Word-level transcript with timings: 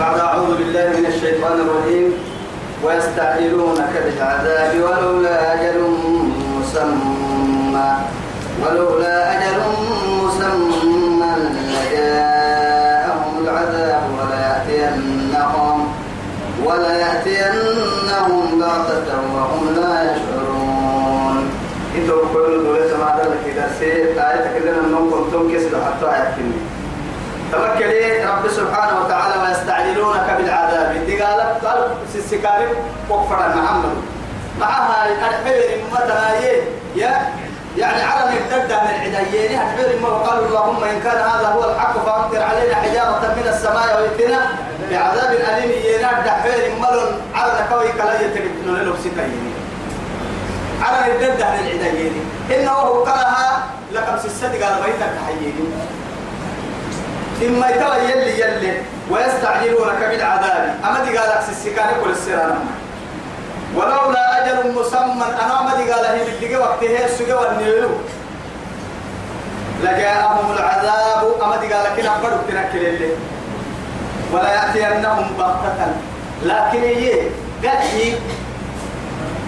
بعد 0.00 0.18
أعوذ 0.20 0.56
بالله 0.58 0.88
من 0.98 1.06
الشيطان 1.06 1.56
الرجيم. 1.60 2.12
ويستعجلونك 2.84 3.94
بالعذاب 4.04 4.72
ولولا 4.84 5.54
أجل 5.54 5.78
مسمى. 6.58 7.90
ولولا 8.62 9.16
أجل 9.32 9.58
مسمى 10.22 11.32
لجاءهم 11.72 13.34
العذاب 13.44 14.04
وليأتينهم 14.18 15.78
وليأتينهم 16.64 18.44
بغتة 18.60 19.10
وهم 19.34 19.62
لا 19.76 19.94
يشعرون. 20.10 21.36
إنتوا 21.96 22.22
كل 22.32 22.46
دولة 22.64 22.92
ما 23.02 23.10
ذلك 23.18 23.42
إذا 23.52 23.66
سيئت 23.78 24.16
آية 24.18 24.46
كذا 24.58 24.72
من 24.72 25.02
كنتم 25.12 25.42
كسر 25.54 25.74
حتى 25.84 26.06
يحكمني 26.06 26.61
توكلي 27.52 28.24
رب 28.24 28.48
سبحانه 28.48 29.00
وتعالى 29.00 29.34
ويستعجلونك 29.42 30.36
بالعذاب. 30.38 31.06
دي 31.06 31.22
قالت 31.22 31.64
قال 31.64 31.78
سيسكاري 32.12 32.66
وقفر 33.10 33.38
محمد. 33.56 33.96
معها 34.60 35.06
الحبير 35.08 35.84
مثلا 35.92 36.30
يا 36.96 37.32
يعني 37.76 38.02
على 38.02 38.38
الدردة 38.38 38.82
من 38.82 39.12
العديين 39.12 39.60
الحبير 39.60 40.00
ما 40.02 40.08
قالوا 40.08 40.46
اللهم 40.46 40.84
إن 40.84 41.00
كان 41.00 41.16
هذا 41.16 41.48
هو 41.48 41.70
الحق 41.70 42.04
فأمطر 42.06 42.42
علينا 42.42 42.74
حجارة 42.74 43.34
من 43.36 43.48
السماء 43.48 44.00
ويتنا 44.00 44.40
بعذاب 44.90 45.32
أليم. 45.32 45.72
ينادى 45.94 46.30
حبير 46.30 46.72
ملون 46.80 47.20
على 47.34 47.52
كوي 47.70 47.92
كلا 47.92 48.20
يتكتنون 48.20 48.80
له 48.80 48.94
ستين 49.00 49.54
على 50.82 51.12
الدردة 51.12 51.50
من 51.50 51.80
العديين 51.80 52.14
إنه 52.50 53.04
قالها 53.04 53.62
لكم 53.92 54.18
سيسد 54.22 54.62
قال 54.62 54.74
بيتك 54.84 55.10
تحييني 55.22 55.52
إما 57.46 57.70
يتوى 57.70 57.96
يلي 58.10 58.40
يلي 58.40 58.72
ويستعجلونك 59.10 60.00
بالعذاب. 60.10 60.74
أما 60.84 61.04
دي 61.04 61.18
قالك 61.18 61.40
سيسكان 61.46 61.88
كل 62.04 62.10
السرانة 62.10 62.64
ولولا 63.76 64.24
أجل 64.38 64.72
مسمى 64.72 65.24
أنا 65.44 65.62
ما 65.62 65.76
دي 65.76 65.92
قال 65.92 66.04
هي 66.04 66.24
بالدقة 66.24 66.60
وقتها 66.60 67.04
السجى 67.04 67.34
والنيلو. 67.34 67.88
لجاءهم 69.82 70.52
العذاب. 70.52 71.22
أما 71.42 71.56
دي 71.56 71.72
قالك 71.72 72.00
إن 72.00 72.06
أبدو 72.06 72.36
تنكل 72.48 72.86
اللي. 72.86 73.10
ولا 74.32 74.50
يأتينهم 74.54 75.26
بغتة. 75.38 75.86
لكن 76.42 76.82
هي 76.82 77.20
قد 77.62 77.82
هي 77.94 78.14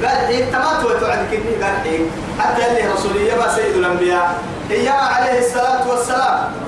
قد 0.03 0.25
هي 0.29 0.43
تمات 0.43 0.85
وتعد 0.85 1.19
كني 1.31 1.55
قد 1.65 1.87
هي 1.87 1.99
حتى 2.39 2.67
اللي 2.67 2.93
رسولية 2.93 3.35
ما 3.35 3.49
سيد 3.57 3.77
الأنبياء. 3.77 4.35
إياه 4.71 4.93
عليه 4.93 5.39
الصلاة 5.39 5.89
والسلام. 5.89 6.64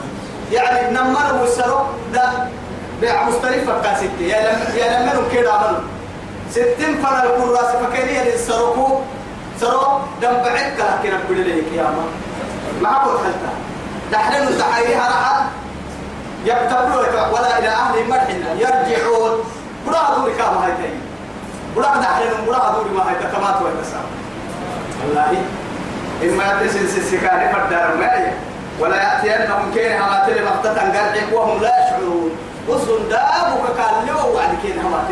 يعني 0.53 0.95
نمر 0.99 1.43
وسرو 1.43 1.79
ده 2.15 2.33
بيع 3.01 3.25
مستلفة 3.29 3.83
كاسيتي 3.83 4.29
يا 4.29 4.53
لم 4.53 4.77
يا 4.77 5.01
لم 5.03 5.23
كده 5.33 5.53
عملوا 5.53 5.81
ستين 6.51 6.95
فنا 7.03 7.23
الكراس 7.25 7.67
فكاني 7.77 8.23
اللي 8.23 8.39
سرقوا 8.39 9.01
سرو 9.61 9.99
دم 10.23 10.33
بعد 10.33 10.73
كلا 10.77 10.97
كنا 11.03 11.21
كل 11.29 11.41
اللي 11.41 11.63
كياما 11.71 12.05
ما 12.83 12.89
هو 12.89 13.19
خلتا 13.19 13.53
دحنا 14.13 14.51
نتحييها 14.51 15.07
راحت 15.09 15.43
يبتبلوا 16.45 17.27
ولا 17.33 17.59
إلى 17.59 17.69
أهل 17.69 18.09
مرحنا 18.09 18.53
يرجعون. 18.59 19.39
برا 19.87 20.17
دوري 20.19 20.33
كام 20.35 20.57
هاي 20.59 20.73
تاني 20.73 21.01
برا 21.77 21.85
دحنا 21.87 22.25
برا 22.47 22.73
دوري 22.75 22.91
ما 22.91 23.09
هاي 23.09 23.15
تكمات 23.15 23.63
ويتسام 23.63 24.05
والله. 25.05 25.43
إما 26.23 26.63
تسلسل 26.67 27.03
سكاني 27.03 27.53
فدار 27.53 27.97
معي 28.01 28.33
ولا 28.81 28.97
يأتينهم 28.97 29.73
كين 29.75 29.93
هما 29.93 30.25
تلي 30.27 30.41
بغتة 30.45 30.75
قرعك 30.75 31.33
وهم 31.33 31.63
لا 31.63 31.73
يشعرون. 31.87 32.31
وصل 32.69 33.09
دابك 33.09 33.67
قال 33.79 34.07
له 34.07 34.27
وعد 34.27 34.49
كين 34.63 34.79
هما 34.79 35.05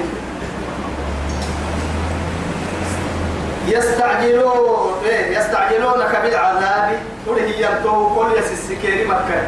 يستعجلون 3.69 4.95
إيه 5.05 5.39
يستعجلونك 5.39 6.21
بالعذاب 6.23 6.99
قل 7.27 7.39
هي 7.39 7.63
يمتو 7.63 8.15
كل 8.15 8.39
يسسكين 8.39 9.09
مكة. 9.09 9.43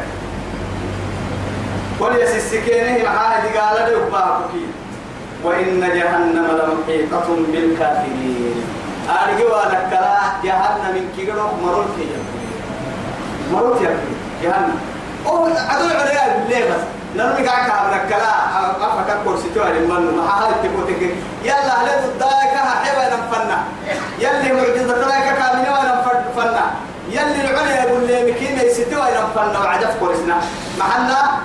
كل 1.99 2.15
يسسكين 2.21 3.05
معاه 3.05 3.41
دي 3.41 3.57
قال 3.57 3.91
له 3.91 3.99
باكي 4.11 4.65
وإن 5.43 5.79
جهنم 5.79 6.47
لمحيطة 6.59 7.27
بالكافرين. 7.51 8.63
أرجو 9.09 9.47
أنك 9.55 9.99
جهنم 10.43 10.95
من 10.95 11.13
كيرو 11.17 11.47
مرول 11.63 11.85
كيرو. 11.97 12.36
مروت 13.53 13.81
يا 13.81 13.97
جهنم 14.43 14.79
أو 15.27 15.45
عدو 15.45 15.85
عليها 15.99 16.45
ليه 16.49 16.65
بس؟ 16.69 16.81
لأنه 17.15 17.49
قاعد 17.49 17.69
كابرك 17.69 18.09
كلا 18.09 18.33
أفكر 18.87 19.17
كرسي 19.25 19.49
توالي 19.55 19.79
من 19.79 20.15
ما 20.17 20.23
هاي 20.23 20.53
تقول 20.53 21.11
يلا 21.43 21.81
هلا 21.81 22.01
تدايك 22.07 22.53
حبا 22.83 23.15
نفنا 23.15 23.63
يلي 24.19 24.53
معجزة 24.53 25.03
تلاك 25.03 25.37
كاملة 25.37 25.71
ونفنا 25.71 26.65
يلي 27.09 27.49
العليا 27.49 27.83
يقول 27.83 28.07
لي 28.07 28.31
مكين 28.31 28.59
يستوى 28.59 29.01
نفنا 29.01 29.59
وعجف 29.59 29.99
كرسنا 29.99 30.37
محنا 30.79 31.39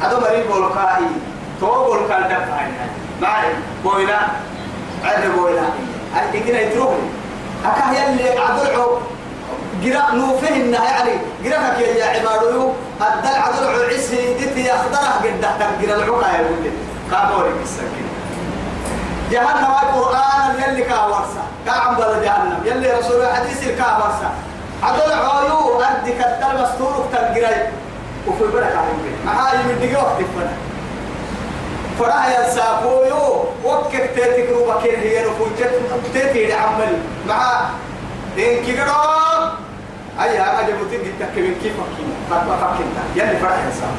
هذا 0.00 0.18
مريض 0.18 0.46
بولكائي. 0.52 1.06
تو 1.60 1.84
بولكال 1.84 2.24
دفع 2.28 2.66
معي 3.22 3.48
بوينا 3.84 4.18
عد 5.04 5.26
بوينا 5.36 5.68
هاي 6.14 6.40
كده 6.40 6.58
يتروح 6.58 6.94
أكاه 7.64 7.92
يلي 7.92 8.38
عدو 8.38 8.98
جرا 9.82 10.14
نوفهن 10.14 10.74
يعني 10.74 11.14
جراك 11.44 11.78
يا 11.80 12.04
عبادو 12.04 12.72
الدل 13.00 13.28
عدل 13.28 13.84
عيسي 13.84 14.34
دتي 14.34 14.72
أخضره 14.72 15.12
قد 15.22 15.40
تحت 15.42 15.62
جرا 15.82 15.96
العقا 15.96 16.28
يا 16.36 16.40
ولد 16.40 16.72
قاموري 17.12 17.50
بالسكين. 17.58 18.08
جهنم 19.30 19.72
القرآن 19.82 20.62
يلي 20.62 20.82
كاورسا 20.82 21.44
كعم 21.66 21.94
بلا 21.96 22.24
جهنم. 22.24 22.60
يلي 22.64 22.92
رسول 22.92 23.20
الحديث 23.20 23.68
كاورسا 23.68 24.30
عدل 24.82 25.12
عيو 25.12 25.80
أردك 25.80 26.20
الدل 26.26 26.62
مستورك 26.62 27.04
تنجري 27.12 27.68
وفي 28.26 28.44
بركة 28.54 28.78
عليك 28.78 29.16
معاي 29.26 29.58
من 29.58 29.78
دقيقة 29.80 30.02
وقت 30.02 30.16
فنا 30.16 30.56
فراه 31.98 32.26
ينسافو 32.26 33.04
يو 33.04 33.44
وكك 33.64 34.10
تيتك 34.14 34.50
روبا 34.50 34.80
كين 34.82 35.00
هي 35.00 35.24
نفوجت 35.26 35.70
تيتي 36.14 36.52
عمل. 36.52 36.98
مع 37.28 37.60
إن 38.38 38.64
كيكرو 38.64 38.92
أي 40.22 40.38
جبتين 40.68 41.00
جدا 41.04 41.26
كمين 41.36 41.54
كيف 41.62 41.72
فكين 41.72 42.10
فكوا 42.30 42.56
فكين 42.56 42.86
يلي 43.16 43.36
فرح 43.38 43.58
إنسان 43.66 43.94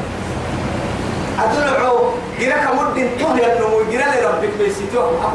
أدلعو 1.40 2.12
جرا 2.40 2.58
كمد 2.58 3.10
توه 3.20 3.38
يا 3.40 3.60
نمو 3.60 3.80
جرا 3.92 4.06
لربك 4.22 4.50
بيسيتوه 4.60 5.34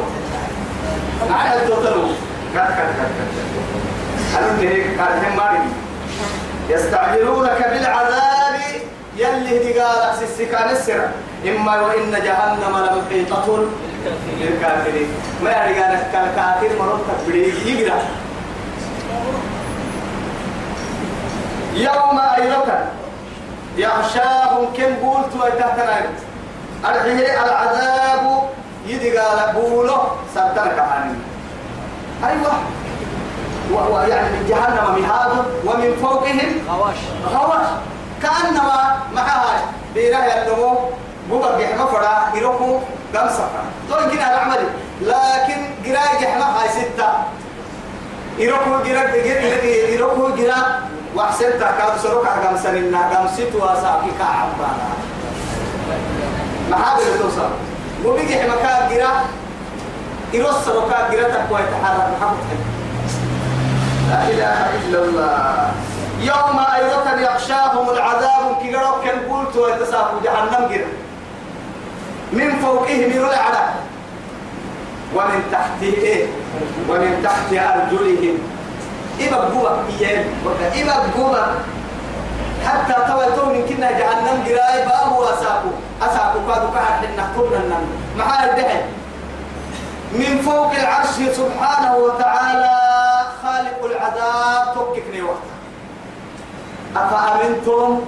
أنا 1.29 1.63
الدوتلو 1.63 2.07
كات 2.53 2.67
كات 2.67 2.89
كات 2.97 3.11
كات 3.17 4.43
أنا 4.43 4.57
تهيك 4.57 4.99
قال 4.99 5.25
هم 5.25 5.37
ماري 5.37 5.59
يستعجلونك 6.69 7.67
بالعذاب 7.71 8.55
يلي 9.17 9.59
دي 9.59 9.79
قال 9.79 10.13
سكان 10.37 10.69
السر 10.69 11.07
إما 11.47 11.81
وإن 11.81 12.11
جهنم 12.11 12.77
لمحيطة 12.77 13.65
للكافرين 14.41 15.07
ما 15.43 15.49
يعني 15.49 15.73
قال 15.79 15.93
الكافر 15.95 16.69
مرتب 16.79 17.27
بدي 17.27 17.81
يقرأ 17.81 18.01
يوم 21.75 22.19
أيضا 22.37 22.85
يغشاهم 23.77 24.65
كم 24.77 25.07
قلت 25.07 25.43
ويتهتنا 25.43 26.01
أرحيه 26.85 27.43
العذاب 27.43 28.41
يدي 28.87 29.17
قال 29.17 29.53
بوله 29.55 30.07
سبتنك 30.35 30.79
عني. 30.79 31.17
أيوة. 32.23 32.53
ويعني 33.93 34.29
من 34.29 34.45
جهنم 34.49 35.01
مهاد 35.01 35.31
ومن 35.65 35.95
فوقهم 36.01 36.51
غواش. 36.69 36.97
غواش. 37.33 37.67
كأنما 38.23 38.97
معها 39.13 39.61
بيراه 39.93 40.17
النمو 40.17 40.79
بوبا 41.29 41.59
جحمة 41.59 41.85
فرا 41.85 42.37
يروحوا 42.37 42.79
قام 43.15 43.29
سفر 43.29 43.63
طول 43.89 44.11
كنا 44.11 44.33
العمل 44.33 44.59
لكن 45.01 45.57
قراء 45.85 46.21
جحمة 46.21 46.45
هاي 46.45 46.69
ستة. 46.69 47.07
يروحوا 48.37 48.77
قراء 48.77 49.15
يروحوا 49.89 50.29
قراء 50.29 50.81
وحسن 51.15 51.59
تكاد 51.59 51.97
سروك 52.03 52.25
أقام 52.25 52.57
سنين 52.57 52.95
أقام 52.95 53.27
ست 53.27 53.55
واساكي 53.55 54.11
كعبانا 54.19 54.89
ما 56.71 56.77
هذا 56.77 57.17
توصل؟ 57.21 57.49
وبيجي 58.05 58.35
حمكا 58.39 58.89
جرا؟ 58.89 59.11
يروس 60.33 60.55
سروكا 60.65 61.09
جرا 61.11 61.23
تقوى 61.29 61.59
يتحرك 61.59 62.07
محمد 62.19 62.59
لا 64.09 64.27
إله 64.27 64.59
إلا 64.75 64.99
الله. 65.03 65.71
يوم 66.21 66.59
أيضا 66.75 67.21
يغشاهم 67.21 67.89
العذاب 67.89 68.57
كي 68.61 68.75
قرأوا 68.75 69.03
كان 69.03 69.19
قلت 69.29 69.55
ويتساقوا 69.55 70.19
جهنم 70.23 70.69
جرا. 70.69 70.87
من 72.33 72.59
فوقهم 72.61 73.11
يرى 73.11 73.35
ومن 75.15 75.39
تحته 75.51 75.93
إيه؟ 76.01 76.27
ومن 76.89 77.21
تحت 77.23 77.49
أرجلهم. 77.53 78.54
إبا 79.19 79.37
بقوة 79.37 79.83
إيام 79.99 80.25
إبا 80.75 80.95
بقوة 81.07 81.55
حتى 82.65 82.93
تويتون 83.07 83.49
من 83.53 83.65
كنا 83.69 83.91
جهنم 83.91 84.43
جراي 84.47 84.85
بابو 84.85 85.23
أساقو. 85.23 85.69
أساقو 86.01 86.39
قادو 86.51 86.67
كهر 86.71 86.83
حنا 86.83 87.31
كنا 87.37 87.77
معاه 88.17 88.45
الدحي 88.45 88.79
من 90.11 90.41
فوق 90.41 90.71
العرش 90.71 91.15
سبحانه 91.37 91.95
وتعالى 91.95 92.75
خالق 93.43 93.85
العذاب. 93.85 94.73
توككني 94.73 95.21
وقت 95.21 95.47
أفأمنتم 96.95 98.01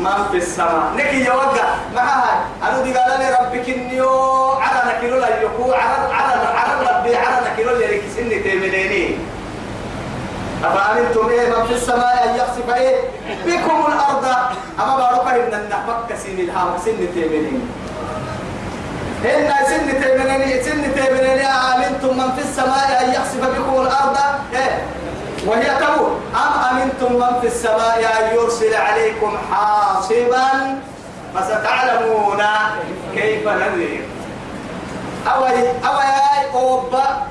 من 0.00 0.28
في 0.30 0.36
السماء؟ 0.36 0.92
نكي 0.96 1.24
يوقع. 1.24 1.68
معها 1.94 2.44
أنا 2.62 2.82
دي 2.82 2.94
قال 2.94 3.20
لي 3.20 3.36
ربك 3.40 3.68
إنيو 3.68 4.50
على 4.52 4.92
نكيلو 4.92 5.18
لا 5.18 5.42
يكو 5.42 5.72
على 5.72 6.14
على 6.14 6.46
على 6.58 6.72
ربي. 6.90 7.16
على 7.16 7.50
نكيلو 7.50 7.70
اللي 7.70 7.86
ركسني 7.86 8.38
تيمنيني. 8.38 9.18
أفأمنتم 10.64 11.28
إيه 11.28 11.48
من 11.48 11.66
في 11.66 11.72
السماء 11.74 12.24
أن 12.28 12.36
يخسف 12.36 12.74
إيه 12.74 12.96
بكم 13.46 13.86
الأرض؟ 13.92 14.24
أما 14.82 14.96
بارك 14.96 15.28
إن 15.28 15.54
النحمك 15.60 16.16
سين 16.22 16.40
الهام 16.40 16.78
سن 16.84 16.98
تيمنين. 17.14 17.70
إن 19.24 19.50
سن 19.66 20.00
تيمنين 20.02 20.62
سن 20.62 20.94
تيمنين 20.94 21.46
أمنتم 21.46 22.18
من 22.18 22.32
في 22.36 22.40
السماء 22.42 23.04
أن 23.04 23.10
يخسف 23.14 23.40
بكم 23.58 23.80
الأرض؟ 23.82 24.16
إيه؟ 24.54 24.82
وهي 25.46 25.64
تقول 25.80 26.10
أم 26.34 26.76
أمنتم 26.78 27.12
من 27.12 27.40
في 27.40 27.46
السماء 27.46 27.98
أن 28.20 28.36
يرسل 28.36 28.74
عليكم 28.74 29.38
حاصبا؟ 29.52 30.78
فستعلمون 31.34 32.42
كيف 33.14 33.48
نذير. 33.48 34.04
أوي 35.34 35.68
أوي 35.68 36.54
أوبا. 36.54 37.26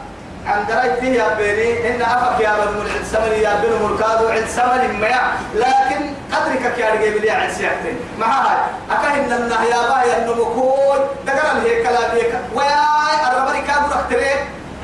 عند 0.48 0.72
رأيته 0.72 1.06
يا 1.06 1.28
بني 1.40 1.96
إن 1.96 2.02
أفك 2.02 2.40
يا 2.42 2.54
بني 2.54 2.72
من 2.82 2.90
عند 2.96 3.06
سمري 3.12 3.42
يا 3.42 3.54
بني 3.64 3.76
مركادو 3.88 4.28
عند 4.28 4.48
سمري 4.48 4.88
ما 4.88 5.08
لكن 5.56 6.02
قدرك 6.34 6.78
يا 6.80 6.90
رجال 6.92 7.22
لي 7.22 7.30
عند 7.32 7.52
سيحتين 7.52 7.98
مع 8.20 8.28
هاي 8.28 8.58
أكاين 8.92 9.26
لنا 9.30 9.64
يا 9.64 9.90
باي 9.90 10.18
النمكون 10.18 10.98
دقر 11.28 11.58
هي 11.66 11.84
كلام 11.84 12.12
هيك 12.12 12.34
ويا 12.56 12.86
الربري 13.32 13.62
كابو 13.62 13.86
رختري 13.92 14.32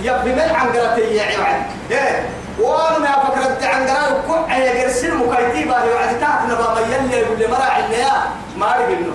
يبني 0.02 0.34
من 0.34 0.56
عن 0.56 0.68
قرتي 0.70 1.02
يا 1.16 1.24
عيوان 1.24 1.64
إيه. 1.92 2.30
وأنا 2.60 3.08
فكرت 3.24 3.64
عن 3.64 3.88
قرار 3.88 4.22
كوع 4.28 4.58
يا 4.58 4.84
قرسل 4.84 5.16
مكايتي 5.18 5.64
باهي. 5.64 5.90
وعدي 5.94 6.16
تحت 6.22 6.44
نبا 6.46 6.74
ما 6.74 6.80
يلي 6.96 7.18
يقول 7.18 7.40
لي 7.40 7.48
مرا 7.48 7.64
عنا 7.64 8.24
ما 8.58 8.76
رجلنا 8.76 9.14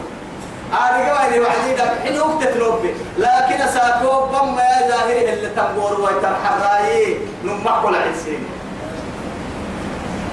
قواني 0.73 1.41
وعدي 1.41 1.75
ده 1.75 1.85
حين 2.05 2.21
وقت 2.21 2.45
تلوبي 2.45 2.91
لكن 3.19 3.63
اساكو 3.63 4.27
بما 4.27 4.63
يا 4.63 4.89
ظاهري 4.91 5.33
اللي 5.33 5.49
تنقور 5.49 6.01
ويتم 6.01 6.35
حراي 6.45 7.17
نمحو 7.45 7.89
العسين 7.89 8.45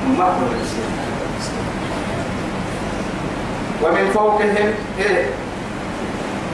نمحو 0.07 0.41
العسين 0.51 0.93
ومن 3.83 4.11
فوقهم 4.13 4.73
إيه؟ 4.99 5.25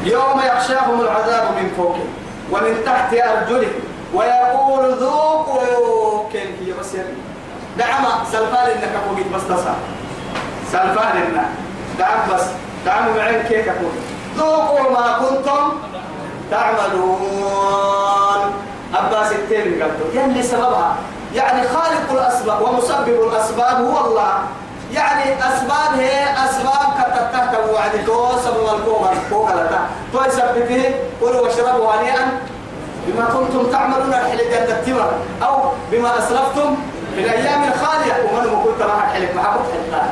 يوم 0.03 0.39
يخشاهم 0.39 1.01
العذاب 1.01 1.43
من 1.57 1.71
فوقهم. 1.77 2.07
ومن 2.51 2.81
تحت 2.85 3.13
أرجلهم. 3.13 3.71
ويقول 4.13 4.93
ذوقوا 4.93 6.29
كين 6.31 6.55
هي 6.65 6.73
بس 6.79 6.93
يلي 6.93 7.13
دعم 7.77 8.05
سلفان 8.31 8.67
فوقيت 9.09 9.27
بس 9.35 9.41
تصا 9.49 9.75
سلفان 10.71 11.17
إنك. 11.17 11.45
دعم 11.99 12.35
بس. 12.35 12.43
دعم 12.85 13.17
معين 13.17 13.41
كيك 13.41 13.67
أقول 13.67 13.91
ذوقوا 14.37 14.91
ما 14.91 15.17
كنتم 15.19 15.71
تعملون. 16.51 18.53
أباس 18.95 19.31
التين 19.31 19.83
قلت 19.83 20.13
يلي 20.13 20.43
سببها؟ 20.43 20.95
يعني 21.35 21.67
خالق 21.67 22.11
الأسباب 22.11 22.61
ومسبب 22.61 23.07
الأسباب 23.07 23.85
هو 23.85 24.07
الله. 24.07 24.33
يعني 24.93 25.39
أسباب 25.39 25.93
هي 25.97 26.23
أسباب 26.45 26.93
كتتحت 26.97 27.57
وعد 27.73 28.05
توسب 28.05 28.57
والكوغا 28.57 29.13
كوغا 29.29 29.51
لتا 29.51 29.79
تو 30.13 30.19
يثبته 30.25 30.95
كلوا 31.21 31.41
واشربوا 31.41 31.93
هنيئا. 31.93 32.39
بما 33.07 33.25
كنتم 33.25 33.71
تعملون 33.71 34.13
الحل 34.13 34.37
جنة 34.37 34.79
التمر 34.79 35.11
أو 35.43 35.71
بما 35.91 36.19
أسلفتم 36.19 36.75
في 37.15 37.21
الأيام 37.21 37.63
الخالية. 37.63 38.13
ومن 38.23 38.63
كنت 38.63 38.81
راح 38.81 39.19
ما 39.35 39.43
حكت 39.43 39.59
حلقان 39.73 40.09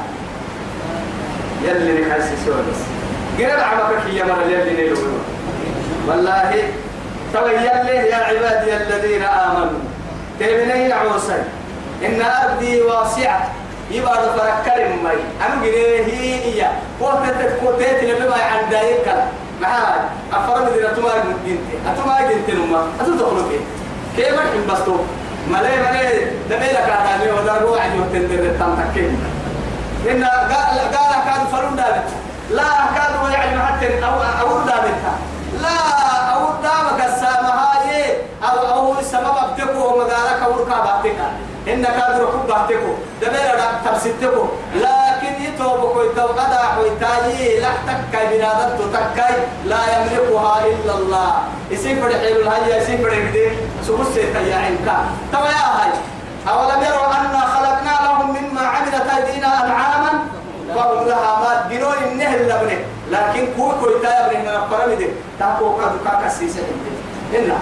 يلي 1.64 2.06
نحسي 2.06 2.36
سوى 2.46 2.56
بس 2.56 2.82
قرب 3.40 3.60
عمك 3.60 4.14
يا 4.14 4.24
مر 4.24 4.42
يلي 4.50 4.74
نيلو. 4.74 4.98
والله 6.08 6.54
يلي 7.36 7.96
يا 8.10 8.16
عبادي 8.16 8.78
الذين 8.78 9.24
آمنوا. 9.24 9.80
تبنين 10.40 10.92
عوسي 10.92 11.44
إن 12.06 12.22
أرضي 12.22 12.82
واسعة. 12.82 13.50
يبقى 13.92 14.14
فركر 14.14 14.80
مي 15.04 15.18
أنا 15.46 15.62
قريه 15.62 16.06
هي 16.06 16.68
قوة 17.02 17.30
تتكوتيت 17.30 18.04
لما 18.04 18.36
عن 18.36 18.70
دايك 18.72 19.08
معاي. 19.62 20.00
أفرم 20.34 20.66
دينا 20.74 20.90
تما 20.94 21.10
جنتي 21.24 21.60
أتما 21.88 22.18
جنتي 22.30 22.52
نما. 22.52 22.88
أتدخلوا 23.02 23.50
فيه. 23.50 23.62
كيف 24.18 24.34
من 24.34 24.68
بستو 24.74 24.96
ملي 25.52 25.76
ملي 25.86 26.28
دميلك 26.50 26.90
على 26.90 27.26
مي 27.26 27.32
ولا 27.32 27.58
روح 27.58 27.86
يوتندر 27.96 28.44
التمتكين 28.44 29.20
إن 30.12 30.24
قال 30.24 30.78
قال 30.96 31.14
كان 31.26 31.48
فرون 31.52 31.76
دابت. 31.76 32.10
لا 32.50 32.72
كانوا 32.96 33.30
يعني 33.30 33.62
حتى 33.62 34.06
أو 34.06 34.16
أو 34.42 34.60
دابتها 34.60 35.16
لا 35.62 35.80
أو 36.34 36.42
دامك 36.64 37.06
السامها 37.06 37.68
أو 38.44 38.58
أو 38.76 39.00
السبب 39.00 39.36
بتكو 39.54 40.00
مدارك 40.00 40.40
أو 40.46 40.52
ركابتك 40.52 41.20
إن 41.68 41.84
كادر 41.84 42.26
كبهتكو 42.26 42.92
دبير 43.22 43.60
تبستكو 43.86 44.46
لكن 44.76 45.34
يتوبك 45.44 45.96
ويتوقدا 45.96 46.62
ويتاي. 46.80 47.60
لا 47.60 47.70
تكاي 47.88 48.38
بنادم 48.38 48.92
تكاي. 48.94 49.36
لا 49.66 49.78
يملكها 49.94 50.66
إلا 50.66 50.94
الله. 50.94 51.34
يسيفر 51.72 52.10
حيل 52.10 52.38
الهيا 52.38 52.78
يسيفر 52.78 53.14
يقدر 53.14 53.52
سبس 53.88 54.18
يا 54.18 54.56
عينك. 54.56 54.88
توا 55.32 55.48
يا 55.48 55.68
هاي. 55.78 55.92
أولم 56.50 56.82
يروا 56.84 57.06
أنا 57.20 57.40
خلقنا 57.40 57.94
لهم 58.08 58.30
مما 58.30 58.62
عملت 58.62 58.96
أيدينا 58.96 59.66
أنعاما 59.66 60.10
فهم 60.76 61.08
لها 61.08 61.40
مات 61.40 61.72
جنون 61.72 62.12
النهر 62.12 62.40
لبنه 62.40 62.80
لكن 63.12 63.48
كوي 63.58 63.72
كوي 63.82 64.00
تايا 64.02 64.28
بنه 64.30 64.52
نفرمده 64.58 65.08
تاكو 65.40 65.78
كادو 65.78 65.98
كاكا 66.06 66.30
سيسا 66.30 66.62
إنا 67.36 67.58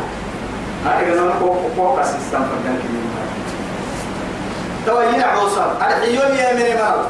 هذا 0.86 1.02
كنا 1.06 1.22
نقول 1.22 1.58
كوكا 1.76 2.04
سيستم 2.04 2.44
فردان 2.50 2.80
كمين 2.84 3.06
توينا 4.86 5.26
عوصر 5.26 5.72
الحيوم 5.72 6.36
يا 6.36 6.54
من 6.54 6.60
مال 6.82 7.06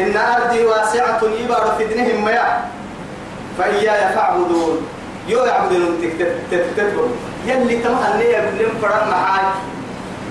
إن 0.00 0.16
أرضي 0.16 0.64
واسعة 0.64 1.20
يبار 1.40 1.74
في 1.78 1.84
دنهم 1.84 2.24
ميا 2.24 2.64
فإياي 3.58 4.14
فاعبدون 4.14 4.86
يو 5.28 5.44
يعبدون 5.44 6.00
تكتبون 6.50 7.10
يلي 7.46 7.76
تمحل 7.76 8.18
لي 8.18 8.24
يقولون 8.24 8.74
فران 8.82 9.08
معاي 9.08 9.44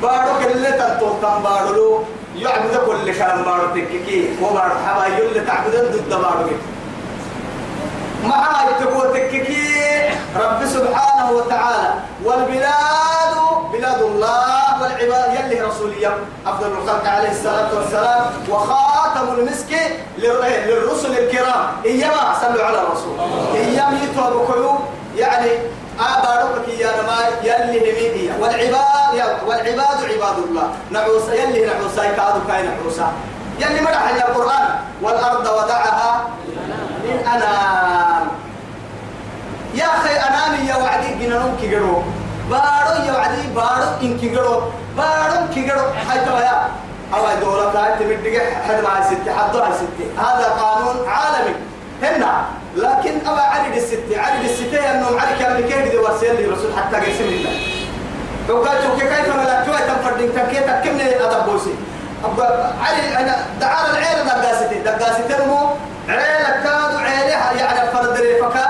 بارو 0.02 0.32
كل 0.44 0.66
تنطوطن 0.80 1.44
بارو 1.44 2.04
يعبد 2.36 2.76
كل 2.86 3.14
كلام 3.14 3.44
بارو 3.44 3.68
تككي. 3.76 4.36
وبارو 4.42 4.76
حبا 4.86 5.06
يلي 5.06 5.40
تعبدون 5.40 5.86
ضد 5.92 6.10
بارو 6.10 6.50
معاي 8.24 8.74
تقول 8.80 9.14
تككي. 9.14 10.10
رب 10.36 10.66
سبحانه 10.66 11.32
وتعالى. 11.32 11.94
والبلاد 12.26 13.36
بلاد 13.74 14.02
الله 14.02 14.82
والعباد. 14.82 15.40
يلي 15.40 15.62
رسولية 15.62 16.18
أفضل 16.48 16.68
الخلق 16.68 17.08
عليه 17.10 17.32
الصلاة 17.32 17.76
والسلام. 17.76 18.26
وخاتم 18.50 19.28
المسك 19.38 19.72
للرسل 20.18 21.18
الكرام. 21.18 21.66
إيما 21.86 22.34
صلوا 22.42 22.64
على 22.66 22.82
الرسول. 22.82 23.16
إيام 23.56 24.00
يتوى 24.04 24.80
يعني 25.16 25.52
أبارك 26.00 26.68
يا 26.80 26.92
نما 27.02 27.18
يلي 27.44 27.80
هميدية 27.80 28.34
والعباد 28.40 29.14
والعباد 29.48 29.98
عباد 30.12 30.38
الله. 30.38 30.68
نعوس 30.92 31.28
يلي 31.30 31.66
نعوسا 31.66 32.04
يكادوا 32.04 32.42
كاين 32.48 32.66
نعوسا 32.66 33.12
يلي 33.60 33.82
مرح 33.82 34.10
القرآن. 34.10 34.68
والأرض 35.02 35.46
وضعها 35.48 36.30
للأنام. 37.04 38.28
يا 39.76 39.86
أخي 39.86 40.14
أنامي 40.28 40.68
يا 40.70 40.76
وعدي 40.76 41.14
جنانون 41.20 41.58
كيجرو 41.62 42.04
بارو 42.50 42.94
يا 43.08 43.12
وعدي 43.12 43.48
بارو 43.56 43.90
إن 44.02 44.18
كيجرو 44.20 44.62
بارو 44.98 45.48
كيجرو 45.54 45.86
هاي 46.10 46.20
تبايا 46.26 46.70
أو 47.14 47.22
دولة 47.42 47.74
لا 47.74 47.96
تمدق 47.96 48.36
حد 48.68 48.84
مع 48.84 49.02
ستة 49.10 49.34
حد 49.38 49.56
مع 49.56 49.70
ستة 49.72 50.08
هذا 50.18 50.48
قانون 50.60 50.96
عالمي. 51.08 51.56
هنا. 52.04 52.44
لكن 52.76 53.28
أبا 53.28 53.42
عدد 53.42 53.76
الستة 53.76 54.22
عدد 54.22 54.44
الستة 54.44 54.92
أنهم 54.92 55.20
عدد 55.20 55.40
كامل 55.40 55.62
كيف 55.62 55.92
دي 55.92 55.98
وسيل 55.98 56.36
لي 56.36 56.46
رسول 56.46 56.72
حتى 56.78 56.96
قسم 56.96 57.24
الله. 57.24 57.52
توقعت 58.48 58.82
كيف 59.00 59.12
أنا 59.36 59.66
لك 59.68 59.80
تنفردين 59.88 60.34
تنكي 60.34 60.60
تكمني 60.60 61.26
أدب 61.26 61.46
بوسي؟ 61.46 61.74
علي 62.84 63.18
أنا 63.18 63.36
دعار 63.62 63.90
العيلة 63.90 64.24
دقاستي. 64.24 64.80
دقاستي 64.80 65.46
مو 65.48 65.70
عيلة 66.10 66.50
كادوا 66.64 67.00
عيلة 67.00 67.62
يعني 67.62 67.92
فرد 67.92 68.18
ريفكا 68.20 68.66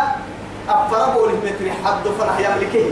أفربوا 0.69 1.27
لمتر 1.27 1.71
حد 1.85 2.03
فرح 2.19 2.39
يملكه. 2.39 2.85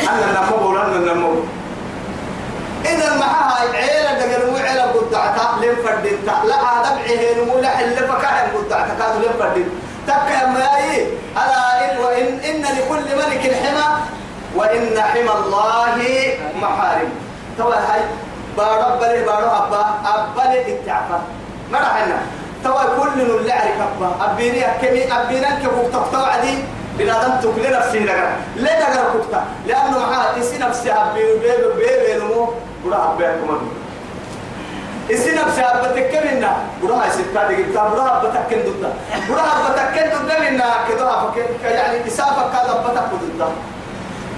أنا 0.00 0.40
نمو 0.40 0.70
ولا 0.70 1.14
نمو 1.14 1.34
إذا 2.84 3.16
معها 3.18 3.60
عيلة 3.74 4.12
دقل 4.18 4.50
مو 4.50 4.56
عيلة 4.56 4.82
قدعتا 4.82 5.39
لم 5.70 5.78
فردين. 5.84 6.18
لا 6.26 6.56
آدم 6.74 6.96
عهين 7.06 7.38
مو 7.48 7.58
لا 7.58 7.68
حل 7.68 7.96
فكاهم 7.96 8.50
قدعتا 8.56 8.94
كادوا 8.98 9.22
لم 9.22 9.34
فردين. 9.38 9.68
تك 10.06 10.28
يا 10.30 10.46
ماي 10.46 11.06
ألا 11.36 11.62
إن 11.84 11.98
وإن 11.98 12.26
إن 12.48 12.62
لكل 12.62 13.08
ملك 13.16 13.44
حمى 13.60 13.88
وإن 14.56 15.00
حمى 15.00 15.32
الله 15.38 15.96
محارم. 16.62 17.10
توا 17.58 17.74
هاي 17.74 18.02
بارب 18.56 19.00
بلي 19.00 19.22
بارو 19.24 19.46
أبا 19.46 19.82
أبا 20.04 20.44
لي 20.50 20.58
اتعفى 20.74 21.18
ما 21.72 21.78
رحنا 21.78 22.18
توا 22.64 22.84
كل 22.98 23.50
عرف 23.50 23.78
أبا. 23.86 24.08
أبيني 24.24 24.60
أكمي 24.70 25.02
أبينا 25.12 25.50
كفوك 25.62 25.92
تقطع 25.92 26.26
عدي. 26.26 26.58
بنادم 26.98 27.40
تكل 27.40 27.72
نفسي 27.72 27.98
لغا 27.98 28.36
ليه 28.56 28.78
لغا 28.78 29.04
كفتا 29.14 29.44
لأنه 29.66 29.98
معاه 29.98 30.40
إسي 30.40 30.58
نفسي 30.58 30.92
أبي 30.92 31.22
بيبي 31.40 31.68
بيبي 31.76 32.20
نمو. 32.20 32.48
برا 32.84 33.14
أبيكم 33.14 33.70
إسي 35.10 35.30
نفسي 35.32 35.62
أبتك 35.62 36.14
منا 36.24 36.56
برا 36.82 37.08
ستة 37.08 37.48
دقيقة 37.48 37.88
برا 37.88 38.16
أبتك 38.16 38.58
ضد 38.66 38.92
برا 39.28 39.42
أبتك 39.56 40.12
ضد 40.14 40.30
منا 40.40 40.70
كده 40.88 41.14
أفكر 41.18 41.46
يعني 41.64 42.06
إسافة 42.06 42.42
كذا 42.52 42.72
أبتك 42.72 43.02
ضد 43.12 43.52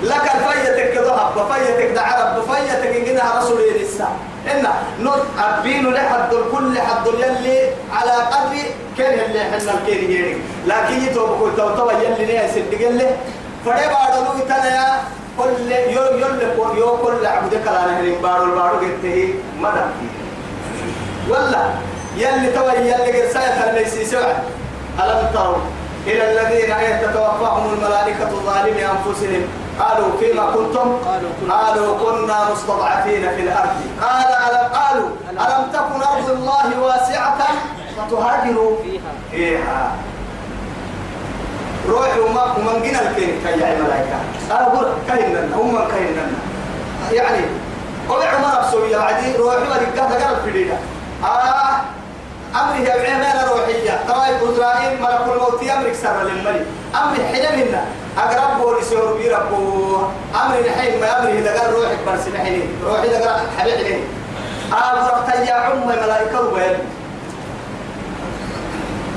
لك 0.03 0.23
الفيتك 0.35 0.93
كده 0.95 1.15
أبا 1.29 1.55
فيتك 1.55 1.91
دعرب 1.91 2.43
فيتك 2.43 3.09
إنها 3.09 3.39
رسول 3.39 3.61
لسه 3.81 4.09
إن 4.51 4.67
نط 5.01 5.23
أبين 5.39 5.93
لحد 5.93 6.33
الكل 6.33 6.81
حد 6.81 7.07
يلي 7.07 7.71
على 7.93 8.13
قدر 8.13 8.57
كان 8.99 9.19
اللي 9.19 9.41
حنا 9.41 9.75
الكيري 9.75 10.15
يري 10.15 10.37
لكن 10.67 11.05
يتوب 11.07 11.29
كل 11.41 11.57
تو 11.57 11.77
تو 11.77 11.91
يلي 11.91 12.27
نيا 12.27 12.49
سد 12.49 12.83
قال 12.83 12.99
له 12.99 13.17
فدي 13.65 13.87
بعد 13.95 14.15
لو 14.25 14.39
يتنا 14.39 15.01
كل 15.39 15.73
يو 15.73 16.03
يل 16.03 16.79
يو 16.79 16.97
كل 16.97 17.27
عبد 17.27 17.55
كلام 17.65 17.95
هرين 17.95 18.23
بارو 18.23 18.55
بارو 18.55 18.77
قلته 18.79 19.35
مدى 19.61 19.81
ولا 21.29 21.65
يلي 22.17 22.53
تو 22.53 22.69
يلي 22.69 22.93
قرسايا 22.93 23.71
اللي 23.71 23.91
سيسوع 23.91 24.27
ألم 25.01 25.31
تروا 25.35 25.57
إلى 26.07 26.33
الذين 26.33 26.71
يتوفاهم 27.03 27.75
الملائكة 27.75 28.31
ظالمي 28.47 28.85
أنفسهم؟ 28.87 29.43
قالوا 29.81 30.09
فيما 30.21 30.51
كنتم؟ 30.51 30.99
قالوا 31.51 31.99
كنا 31.99 32.39
مستضعفين 32.53 33.23
في 33.37 33.41
الأرض. 33.43 33.71
قال 34.03 34.27
ألم 34.27 34.69
قالوا 34.75 35.09
ألم 35.31 35.63
تكن 35.73 36.03
أرض 36.03 36.31
الله 36.31 36.81
واسعة 36.81 37.39
فتهاجروا 37.97 38.77
فيها. 39.31 39.93
روحوا 41.89 42.29
ما 42.35 42.43
ومن 42.43 42.83
جنا 42.83 43.11
الكين 43.11 43.41
كي 43.45 43.61
يا 43.61 43.79
ملائكة. 43.83 44.19
أقول 44.51 44.87
كهننا 45.09 45.57
هم 45.57 45.79
كهننا. 45.89 46.27
يعني 47.13 47.45
قل 48.09 48.23
عمر 48.23 48.69
بسوية 48.69 48.97
بعدي 48.97 49.37
روحوا 49.37 49.59
ورقة 49.59 49.95
تقرب 49.97 50.37
في 50.45 50.51
دينا. 50.51 50.77
آه 51.25 51.81
أمري 52.61 52.85
يا 52.85 52.97
بعمل 52.97 53.49
روحية 53.49 54.01
ترى 54.09 54.53
إسرائيل 54.53 55.03
ملك 55.03 55.21
الموت 55.33 55.63
أمرك 55.63 55.95
سر 55.95 56.23
للملك. 56.23 56.67
أمري 57.05 57.25
حين 57.27 57.67
منا 57.67 57.85
أقرب 58.19 58.61
بول 58.61 58.79
يسور 58.83 59.13
بيربو 59.17 59.97
أمري 60.45 60.61
الحين 60.61 61.01
ما 61.01 61.19
أمري 61.21 61.39
إذا 61.39 61.61
قال 61.61 61.73
روحك 61.73 61.99
برس 62.07 62.29
نحني 62.29 62.63
روحي 62.85 63.07
إذا 63.09 63.29
قال 63.31 63.41
حبيب 63.59 63.75
لي 63.75 63.99
أبرك 64.73 65.49
يا 65.49 65.55
عم 65.55 65.89
ملائكة 65.89 66.41
وين 66.41 66.79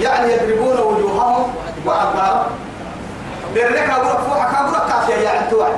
يعني 0.02 0.34
يضربون 0.34 0.78
وجوههم 0.80 1.54
وأدبارهم 1.86 2.46
برك 3.56 3.90
أقولك 3.90 4.20
فوحك 4.20 4.56
أقولك 4.56 4.88
كافية 4.90 5.14
يا 5.16 5.30
عتوعي 5.30 5.72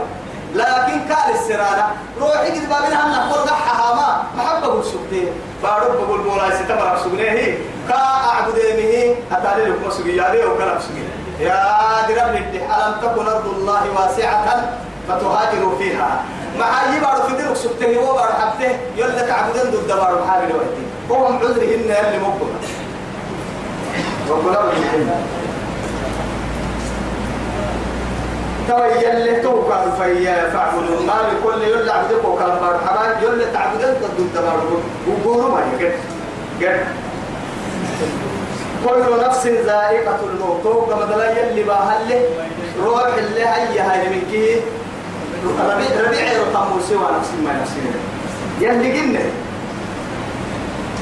لكن 0.56 1.14
قال 1.14 1.34
السرانة 1.36 1.86
روحي 2.22 2.50
قد 2.52 2.70
بابنا 2.70 3.06
هم 3.06 3.30
نقول 3.30 3.50
قحها 3.50 3.96
ما 3.96 4.24
محبة 4.44 4.76
بالسبتين 4.76 5.30
بارب 5.64 5.92
بقول 5.98 6.20
بولا 6.22 6.56
ستمر 6.56 6.98
سبنيه 7.04 7.58
كا 7.90 7.96
أعبد 7.96 8.56
مه 8.56 9.16
أتالي 9.38 9.66
لكم 9.70 9.90
سبيا 9.92 10.32
ليه 10.32 10.46
وكلام 10.46 10.80
سبيا 10.80 11.10
يا 11.48 12.08
درب 12.08 12.36
ندي 12.36 12.58
ألم 12.66 12.96
تكن 13.02 13.28
أرض 13.28 13.46
الله 13.58 13.82
واسعة 13.96 14.70
فتهاجروا 15.08 15.78
فيها. 15.78 16.24
مع 16.60 16.96
يبارو 16.98 17.28
في 17.28 17.36
ديرك 17.36 17.56
سبتين 17.56 17.98
وبارو 17.98 18.34
حبته 18.34 18.78
يلا 18.98 19.28
تعبدين 19.28 19.64
ضد 19.72 19.88
بارو 19.88 20.26
محابي 20.26 20.46
لوحدي 20.54 20.84
وهم 21.10 21.38
عذرهن 21.38 21.80
اللي 21.82 22.20
مقبل. 22.20 22.48
وقلوا 24.30 24.72
توي 28.68 29.04
يلي 29.04 29.42
توقع 29.42 29.82
في 29.90 30.26
فاعبدوا 30.26 31.02
ما 31.08 31.14
لكل 31.32 31.62
يلا 31.64 31.94
عبدك 31.94 32.26
وكان 32.26 32.48
مرحبا 32.62 33.06
يلا 33.22 33.46
تعبدين 33.54 33.94
ضد 33.94 34.20
الدمار 34.20 34.64
وقولوا 35.08 35.52
ما 35.52 35.60
يقد 35.60 35.94
قد 36.62 36.86
كل 38.86 39.24
نفس 39.28 39.48
ذائقة 39.48 40.20
الموت 40.24 40.90
كما 40.90 41.06
دلا 41.06 41.40
يلي 41.40 41.64
باهل 41.64 42.22
روح 42.84 43.14
اللي 43.18 43.46
هي 43.46 43.80
هاي 43.80 44.10
من 44.10 44.22
كي 44.32 44.62
ربيع 45.60 46.08
ربيع 46.08 46.32
يرطم 46.32 46.80
سوى 46.90 47.08
نفس 47.20 47.30
ما 47.44 47.62
نفسي 47.62 47.80
يلي 48.62 49.00
قلنا. 49.00 49.20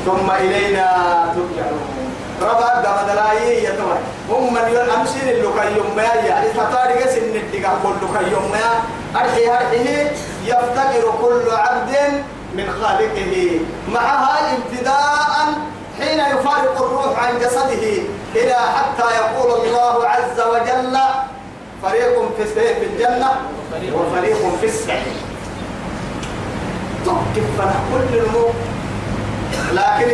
ثم 0.05 0.31
إلينا 0.31 0.87
ترجعون. 1.35 1.94
ربا 2.41 2.81
دم 2.81 3.13
دلاي 3.13 3.63
يتوى 3.63 3.97
هم 4.29 4.53
من 4.53 4.61
يل 4.69 4.89
أمسين 4.89 5.29
اللي 5.29 5.41
كي 5.41 5.77
يوم 5.77 5.95
ما 5.95 6.03
يا. 6.03 6.51
إستطارق 6.51 7.09
سن 7.09 7.35
الدقاء 7.35 7.79
كل 7.83 8.17
كي 8.17 8.31
يوم 8.31 8.51
ما 8.51 8.83
أرحي 9.21 9.47
أرحيه 9.47 10.11
يفتقر 10.45 11.13
كل 11.21 11.55
عبد 11.55 11.95
من 12.53 12.69
خالقه. 12.81 13.59
معها 13.87 14.57
ابتداء 14.57 15.47
حين 15.99 16.19
يفارق 16.19 16.81
الروح 16.81 17.23
عن 17.23 17.39
جسده. 17.39 18.03
إلى 18.35 18.55
حتى 18.55 19.15
يقول 19.15 19.65
الله 19.65 20.07
عز 20.07 20.39
وجل 20.39 20.97
فريق 21.83 22.31
في 22.37 22.43
في 22.45 22.85
الجنة 22.85 23.31
وفريق 23.93 24.55
في 24.61 24.65
السعير. 24.65 25.15
تكف 27.05 27.59
كل 27.91 28.17
الموت. 28.17 28.55
لكن 29.73 30.09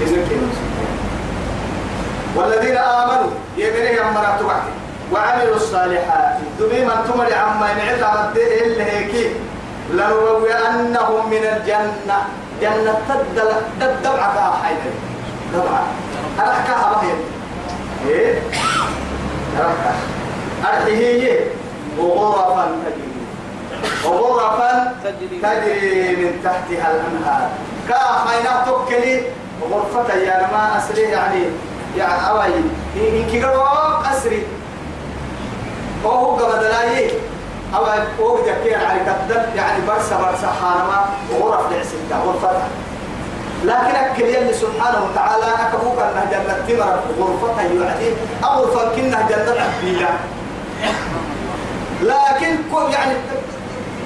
يا 0.00 0.06
والذين 2.36 2.76
آمنوا 2.76 3.30
يمنه 3.56 4.08
أمنا 4.08 4.36
تبعك 4.40 4.62
وعملوا 5.12 5.56
الصالحات. 5.56 6.36
دمي 6.60 6.84
من 6.84 6.98
تمر 7.08 7.34
عما 7.34 7.70
ينعت 7.70 8.02
عمد 8.02 8.36
إلا 8.36 8.84
هيك 8.84 9.32
لنبوئنهم 9.90 11.30
من 11.30 11.44
الجنة. 11.52 12.18
جنة 12.60 12.98
تدل 13.08 13.50
تدبع 13.80 14.32
فيها 14.32 14.58
حيث 14.64 14.78
دبع 15.54 15.80
أرحكها 16.40 17.00
بهي 17.02 17.14
إيه؟ 18.08 18.42
أرحكها 19.58 19.94
أرحيه. 20.64 21.40
وغرفا 21.98 22.68
تجري. 22.84 23.10
وغرفا 24.04 24.94
تجري 25.04 26.16
من 26.16 26.40
تحتها 26.44 26.90
الأنهار. 26.90 27.50
كاحينا 27.88 28.64
توكلي 28.66 29.22
غرفة 29.62 30.14
يا 30.14 30.48
ما 30.52 30.78
أسري 30.78 31.02
يعني 31.02 31.42
يعني 31.96 32.28
أوي. 32.30 32.54
إن 32.96 33.26
كيرو 33.30 33.62
أسري. 34.12 34.46
وهو 36.04 36.36
قبل 36.36 36.64
لاي 36.64 37.10
أو 37.74 37.84
هو 38.20 38.38
جاكين 38.46 38.80
على 38.80 39.00
كتدل 39.00 39.56
يعني 39.56 39.86
برسا 39.86 40.16
برسا 40.16 40.52
حانما 40.62 41.04
وغرف 41.32 41.72
لعسكة 41.72 42.24
غرفتها 42.26 42.68
لكن 43.64 43.96
أكل 43.96 44.22
يلي 44.22 44.52
سبحانه 44.52 44.98
وتعالى 45.04 45.44
أكبوك 45.44 45.98
أنها 45.98 46.24
جنة 46.30 46.64
تمر 46.68 47.00
غرفتها 47.18 47.62
يعني 47.62 48.06
أغرفا 48.44 48.96
كنها 48.96 49.28
جنة 49.28 49.60
عبيلة 49.60 50.08
لكن 52.02 52.56
كل 52.72 52.92
يعني 52.92 53.14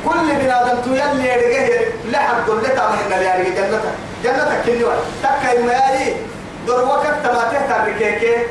كل 0.09 0.27
بنادم 0.43 0.81
تيلي 0.85 1.29
يرجع 1.29 1.85
لحد 2.11 2.47
دلتا 2.47 2.91
من 2.91 3.13
اللي 3.13 3.51
جنتك. 3.51 4.10
جنتك 4.25 4.63
كني 4.67 4.85
واحد. 4.85 4.99
تكا 5.23 5.53
المالي 5.53 6.15
دروكك 6.67 7.15
تماتيه 7.25 7.59
تركيك 7.69 8.47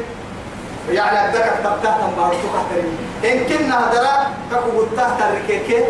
يعني 0.91 1.29
أدك 1.29 1.45
تبتاه 1.63 1.95
تنبارك 2.01 2.37
تحتري 2.53 2.91
إن 3.33 3.45
كنا 3.45 3.75
هدرا 3.91 4.33
تكو 4.51 4.79
قلتاه 4.79 5.09
تركيك 5.19 5.85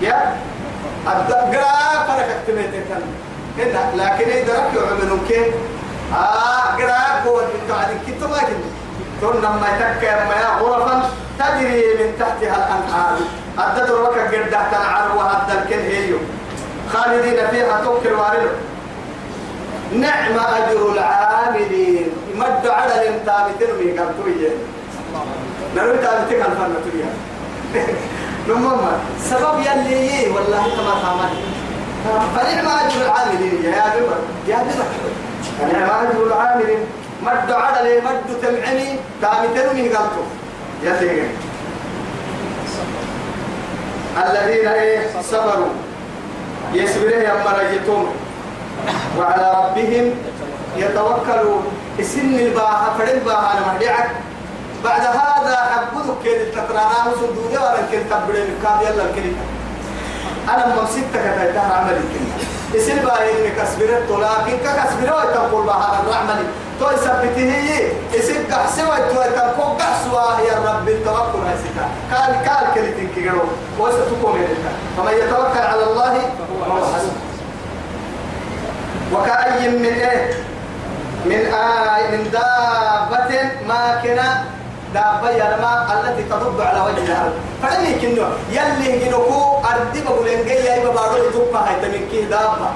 يا 0.00 0.36
أدك 1.06 1.34
قراء 1.34 2.06
فرقك 2.08 2.38
تميتك 2.46 2.86
هنا 3.58 3.90
لكن 3.94 4.30
إذا 4.30 4.54
رك 4.54 4.74
يعملون 4.74 5.24
كيف 5.28 5.54
آه 6.14 6.76
قراء 6.78 7.22
قوة 7.26 7.42
من 7.42 7.60
تعدين 7.68 7.98
كنتو 8.06 8.28
ما 8.28 8.38
كنتو 8.38 8.68
تون 9.20 9.36
لما 9.42 9.66
يتكى 9.68 10.10
ما 10.10 10.60
غرفا 10.60 11.10
تجري 11.38 11.82
من 11.98 12.14
تحتها 12.18 12.56
الأنهار 12.56 13.18
أدت 13.58 13.90
روكا 13.90 14.24
قد 14.24 14.50
تنعر 14.70 15.16
وهد 15.16 15.50
الكل 15.50 15.74
هيو. 15.94 16.16
خالدين 16.92 17.46
فيها 17.50 17.80
توكل 17.84 18.12
وارلو 18.12 18.48
نعم 19.92 20.38
أجر 20.38 20.92
العاملين. 20.92 22.08
مد 22.36 22.66
على 22.66 22.94
الامتامتين 23.02 23.68
من 23.68 24.00
قلتوية 24.00 24.50
نرو 25.76 25.96
تامتين 25.96 26.40
الفن 26.40 26.74
تريها 26.84 27.12
نمما 28.48 28.92
سبب 29.30 29.60
يلي 29.60 30.30
والله 30.30 30.62
كما 30.62 30.94
تعمل 31.02 31.30
فنعم 32.36 32.68
أجر 32.86 33.02
العاملين. 33.04 33.64
يا 33.64 33.84
ببر 33.96 34.16
يا 34.48 34.56
ببر 34.56 35.72
نعم 35.72 36.06
أجر 36.06 36.26
العاملين. 36.26 36.78
مد 37.22 37.52
عدل 37.52 38.02
مد 38.04 38.40
تمعني 38.42 38.88
تامي 39.22 39.48
تنمي 39.54 39.88
قلتو 39.88 40.22
يا 40.84 40.92
الذين 44.26 44.68
إيه؟ 44.68 45.06
صبروا. 45.22 45.72
يسبره 46.74 47.10
يا 47.16 47.34
مريتون 47.44 48.10
وعلى 49.18 49.46
ربهم 49.58 50.14
يتوكلون. 50.76 51.64
السن 51.98 52.34
الباها 52.34 52.94
فرد 52.98 53.24
باها 53.24 53.52
أنا 53.52 53.66
مهدعك 53.66 54.10
بعد 54.84 55.00
هذا 55.00 55.56
حبذك 55.56 56.14
كيد 56.22 56.40
التقراناه 56.40 57.04
سندودي 57.20 57.56
ولا 57.56 57.82
كيد 57.90 58.02
تبرين 58.10 58.46
كاب 58.62 58.82
يلا 58.82 59.04
الكلمة. 59.04 59.42
أنا 60.48 60.66
ممسكتك 60.66 61.24
تايتها 61.36 61.72
عمل 61.72 61.96
الكلمة. 61.96 62.34
اسم 62.76 62.96
باهي 63.06 63.30
إنك 63.30 63.58
اسبرت 63.58 64.10
لكن 64.10 64.58
كاسبروا 64.64 65.24
تقول 65.34 65.66
بها 65.66 66.00
الرحمن 66.02 66.46
تو 66.80 66.90
يثبته 66.90 67.52
هي. 67.52 67.92
اسم 68.18 68.34
كحسوا 68.50 68.98
تو 68.98 69.22
تقول 69.36 69.78
كحسوا 69.78 70.38
هي 70.38 70.52
الرب 70.58 70.88
التوكل 70.88 71.38
هاي 71.46 71.56
ستا. 71.62 71.86
قال 72.12 72.48
قال 72.48 72.74
كلمتين 72.74 73.08
كيرو 73.14 73.42
وستكون 73.78 74.38
فمن 74.96 75.12
يتوكل 75.12 75.58
على 75.58 75.84
الله 75.84 76.14
فهو 76.64 76.86
حسن 76.94 77.29
وكأي 79.12 79.68
من 79.68 79.84
إيه؟ 79.84 80.32
من 81.24 81.32
آي 81.54 82.02
من 82.16 82.30
دابة 82.32 83.32
ما 83.68 84.00
كنا 84.02 84.44
دابة 84.94 85.30
يلما 85.30 85.72
التي 85.94 86.22
تضب 86.22 86.60
على 86.60 86.80
وجه 86.80 87.04
الأرض 87.04 87.32
فأني 87.62 87.94
كنو 88.00 88.24
يلي 88.50 89.08
هنوكو 89.08 89.58
أردي 89.70 90.00
بقولين 90.04 90.44
جاي 90.46 90.64
يا 90.64 90.82
إبا 90.82 90.90
بارو 90.90 91.24
يتوقع 91.28 91.60
هاي 91.60 91.74
تمكيه 91.82 92.24
دابة. 92.24 92.70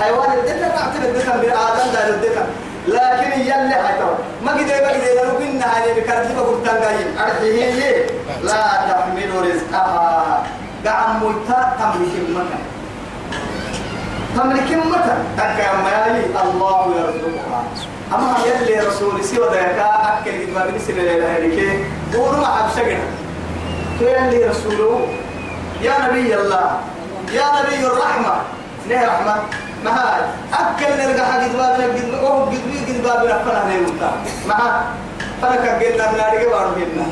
حيوان 0.00 0.32
الدكة 0.38 0.68
تعتبر 0.68 1.04
الدكة 1.08 1.36
بالآدم 1.36 1.92
دار 1.92 2.08
الدكة 2.08 2.44
لكن 2.88 3.40
يلي 3.40 3.74
حيتو 3.74 4.10
ما 4.44 4.52
قد 4.52 4.60
يبقى 4.60 4.94
قد 4.94 5.02
يدرو 5.02 5.38
بنا 5.38 5.66
هاي 5.76 6.00
بكارتي 6.00 6.34
بقول 6.34 6.62
تنقايم. 6.64 7.18
أرحيه 7.18 8.06
لا 8.42 8.62
تحمل 8.88 9.30
رزقها. 9.46 10.42
قعم 10.86 11.24
ملتا 11.24 11.72
تملك 11.78 12.14
المكان. 12.28 12.62
تملك 14.38 14.70
متى؟ 14.72 15.16
تكا 15.36 15.72
ما 15.84 16.06
الله 16.42 16.94
يرزقها. 16.96 17.60
أما 18.14 18.34
يلي 18.46 18.80
رسول 18.86 19.24
سوى 19.24 19.48
ذاك 19.52 19.78
أكل 19.78 20.30
قد 20.30 20.50
ما 20.54 20.66
بنسل 20.66 20.98
إلى 20.98 21.26
هذيك 21.26 21.58
دور 22.12 22.36
ما 22.36 22.48
أبشقنا. 22.60 23.06
يلي 24.00 24.44
رسوله 24.44 25.08
يا 25.82 25.94
نبي 26.04 26.34
الله 26.34 26.70
يا 27.32 27.46
نبي 27.58 27.86
الرحمة. 27.86 28.34
نه 28.88 29.04
رحمة. 29.06 29.36
ما 29.84 29.90
هاي 29.90 30.22
أكل 30.52 30.90
نلقى 30.98 31.26
حق 31.26 31.40
قد 31.42 31.56
ما 31.56 31.76
بنقد 31.76 32.14
أوه 32.14 32.46
قد 32.46 32.62
بي 32.70 32.78
قد 32.86 32.98
ما 33.06 33.14
بنفنا 33.22 33.66
هني 33.66 33.80
متا 33.80 34.10
ما 34.48 34.58
فلك 35.42 35.64
قلنا 35.82 36.06
ناري 36.18 36.46
قبارو 36.46 36.70
قلنا. 36.70 37.06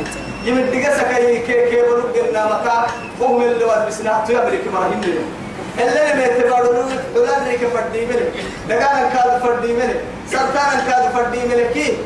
يمد 0.44 0.70
دقا 0.72 0.98
سكاي 0.98 1.38
كي 1.38 1.70
كي 1.70 1.82
بلوك 1.82 2.16
قلنا 2.16 2.46
مكا. 2.46 2.86
قوم 3.20 3.42
اللي 3.42 3.64
واد 3.64 3.86
بسنا. 3.86 4.24
تو 4.26 4.32
يبريك 4.32 4.64
مرهين 4.74 5.00
لهم 5.00 5.45
اللي 5.78 6.14
ما 6.14 6.24
يتبادلوا 6.24 6.84
دولار 7.14 7.40
ليك 7.44 7.60
فردي 7.66 8.06
ملك 8.06 8.32
دقانا 8.68 9.08
كاد 9.14 9.40
فردي 9.42 9.72
ملك 9.72 10.00
سلطانا 10.30 10.84
كاد 10.90 11.10
فردي 11.12 11.38
ملك 11.38 11.70
كي 11.72 11.98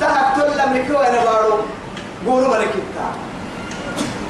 تحت 0.00 0.36
تلم 0.36 0.74
لك 0.74 0.90
وأنا 0.90 1.24
بارو 1.24 1.58
قولوا 2.26 2.48
ملك 2.58 2.68
التا 2.74 3.30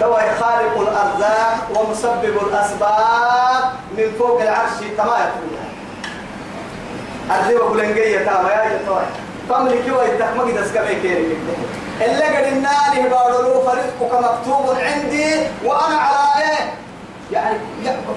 دواء 0.01 0.37
خالق 0.41 0.81
الأرزاق 0.81 1.69
ومسبب 1.75 2.39
الأسباب 2.49 3.73
من 3.99 4.13
فوق 4.19 4.43
العرش 4.43 4.79
كما 4.97 5.19
يقول 5.19 5.61
الذي 7.31 7.75
بلنجية 7.75 8.19
تاما 8.19 8.51
يا 8.53 8.79
جتوي 8.79 9.03
فملك 9.49 9.99
ويتحمق 9.99 10.45
دسكبي 10.61 10.95
كيري 11.03 11.37
اللي 12.01 12.25
قد 12.25 12.53
الناني 12.53 13.09
بارو 13.09 13.63
فرزقك 13.63 14.13
مكتوب 14.13 14.77
عندي 14.79 15.35
وأنا 15.65 15.97
على 15.97 16.45
إيه 16.45 16.73
يعني 17.33 17.57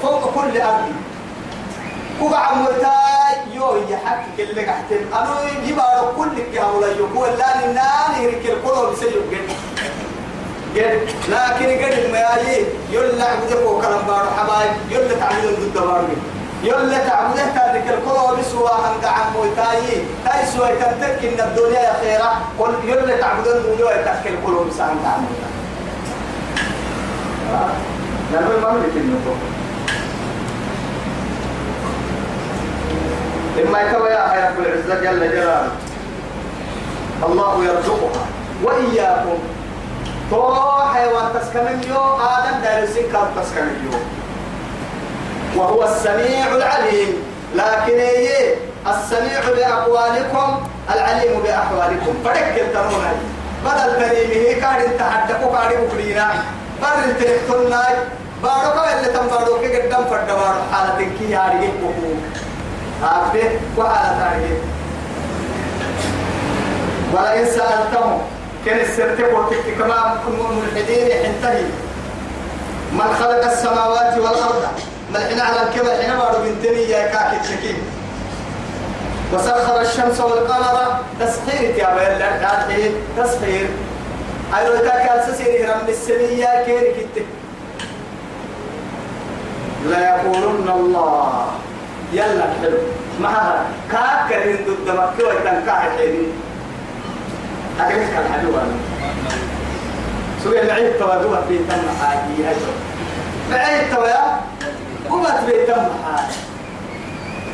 فوق 0.02 0.34
كل 0.36 0.62
أرض 0.62 0.92
كوبا 2.20 2.38
عمرتاي 2.38 3.36
يو 3.54 3.76
يحكي 3.90 4.44
اللي 4.44 4.66
قحتم 4.66 4.96
أنا 5.14 5.36
يبقى 5.66 6.06
كل 6.18 6.30
يا 6.54 6.66
ولا 6.66 6.88
يقول 6.88 7.30
لا 7.30 7.58
ناني 7.58 8.18
هيك 8.18 8.46
القلوب 8.46 8.94
بسيو. 8.94 9.22
جد 9.32 9.50
جد 10.76 11.08
لكن 11.30 11.86
قد 11.86 12.12
ما 12.12 12.20
يجي 12.42 12.66
يلا 12.92 13.26
عبده 13.26 13.68
وكلام 13.68 14.02
بارو 14.08 14.30
حبايب. 14.38 14.72
يلا 14.92 15.20
تعبده 15.20 15.52
ضد 15.52 15.74
بارو. 15.74 16.08
يلا 16.64 16.98
تعبده 16.98 17.46
تارك 17.56 17.88
القلوب 17.88 18.42
سوا 18.52 18.70
عند 18.70 19.06
عمرتاي 19.06 20.04
تاي 20.26 20.46
سوا 20.56 20.68
تنتك 20.68 21.26
إن 21.26 21.48
الدنيا 21.48 21.80
يا 21.80 21.94
خيرة. 22.02 22.42
قل 22.60 22.74
يلا 22.90 23.18
تعبده 23.18 23.52
ضد 23.52 23.80
تارك 24.06 24.28
القلوب 24.28 24.72
سوا 24.78 24.86
عند 24.86 25.28
عمرتاي 28.34 28.60
لأنه 28.60 28.68
المملك 28.70 28.96
النفوق 28.96 29.38
إما 33.68 33.82
يكوى 33.82 34.10
يا 34.10 34.50
رب 34.50 34.66
العزة 34.66 35.02
جل 35.02 35.20
جلاله. 35.20 35.68
الله 37.24 37.66
يرزقها. 37.66 38.26
وإياكم. 38.64 39.40
تو 40.32 40.56
حيوان 40.94 41.26
تسكن 41.34 41.90
يو 41.90 42.00
آدم 42.20 42.62
دارسين 42.64 43.04
كان 43.12 43.28
تسكن 43.36 43.68
يو 43.86 44.00
وهو 45.56 45.84
السميع 45.84 46.56
العليم. 46.56 47.14
لكن 47.56 48.00
إيه؟ 48.00 48.56
السميع 48.88 49.40
بأقوالكم 49.56 50.68
العليم 50.94 51.40
بأحوالكم. 51.44 52.14
فرق 52.26 52.56
التنون 52.56 53.06
بدل 53.66 53.94
كريمه 54.00 54.60
كان 54.60 54.98
تحدقوا 55.00 55.58
كان 55.58 55.88
بكرينا 55.88 56.28
بر 56.82 57.14
تلقنا 57.20 57.84
بارو 58.44 58.72
كا 58.74 59.00
اللي 59.00 59.14
تم 59.14 59.28
بارو 59.28 59.60
كي 59.62 59.82
قدام 59.82 60.06
فرد 60.06 60.28
بارو 60.28 60.62
حالة 60.72 61.08
كي 61.20 61.32
يارجي 61.32 61.68
كوكو 61.68 62.14
عارفة؟ 63.04 63.50
وحالة 63.78 64.20
تارجي 64.20 64.54
ولئن 67.14 67.46
سألتهم 67.46 68.22
كان 68.66 68.80
السرت 68.80 69.22
قلت 69.22 69.54
كما 69.80 70.18
ملحدين 70.28 71.12
حنتهي 71.26 71.64
من 72.92 73.16
خلق 73.20 73.52
السماوات 73.52 74.18
والأرض 74.18 74.64
ملحنا 75.14 75.44
على 75.44 75.62
الكبر 75.62 75.92
حين 76.02 76.18
بارو 76.18 76.44
بنتني 76.44 76.84
يا 76.90 77.08
كاكي 77.08 77.40
تشكين 77.44 77.78
وسخر 79.34 79.82
الشمس 79.82 80.20
والقمر 80.20 80.98
تسخير 81.20 81.76
يا 81.76 81.96
بيل 81.96 82.92
تسخير. 83.18 83.70
أيضا 84.60 84.80
تاكل 84.80 85.34
سيري 85.38 85.64
رم 85.66 85.88
السنية 85.90 86.66
كيري 86.66 86.92
كتة 86.92 87.26
لا 89.90 90.00
يقولن 90.00 90.70
الله. 90.70 91.48
يلا 92.14 92.46
حلو. 92.62 92.78
معها 93.22 93.66
كاكرين 93.92 94.58
ضد 94.68 94.88
مكة 94.90 95.28
ويتنكاح 95.28 95.90
حيني 95.98 96.28
أكلك 97.80 98.14
الحلو 98.26 98.50
أنا 98.50 98.78
سوري 100.44 100.62
العيد 100.62 100.94
تودوها 101.00 101.42
في 101.48 101.58
تم 101.58 101.84
حاجي 102.02 102.36
هجر 102.48 102.74
العيد 103.50 103.96
تويا 103.96 104.40
وما 105.10 105.30
تبي 105.30 105.66
تم 105.66 105.86
حاجي. 106.06 106.40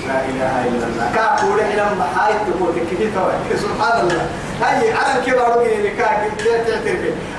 لا 0.08 0.26
إله 0.30 0.54
إلا 0.68 0.86
الله. 0.88 1.12
كاكو 1.16 1.56
رحلة 1.56 1.94
محايد 1.94 2.38
تقول 2.48 2.74
كيف 2.90 3.62
سبحان 3.62 4.00
الله. 4.02 4.26
هاي 4.62 4.94
على 4.94 5.20
الكبار 5.20 5.58
وجين 5.60 5.78
اللي 5.80 5.90
كاك 5.90 6.32
تعترف 6.38 6.86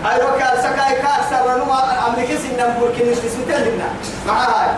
هاي 0.04 0.24
وكال 0.24 0.62
سكاي 0.62 0.94
كاك 1.02 1.20
سر 1.30 1.64
نما 1.64 2.08
أمريكا 2.08 2.36
سنن 2.36 2.74
بوركين 2.80 3.10
نسمتين 3.10 3.74
لنا. 3.74 3.88
مع 4.26 4.44
هاي 4.44 4.68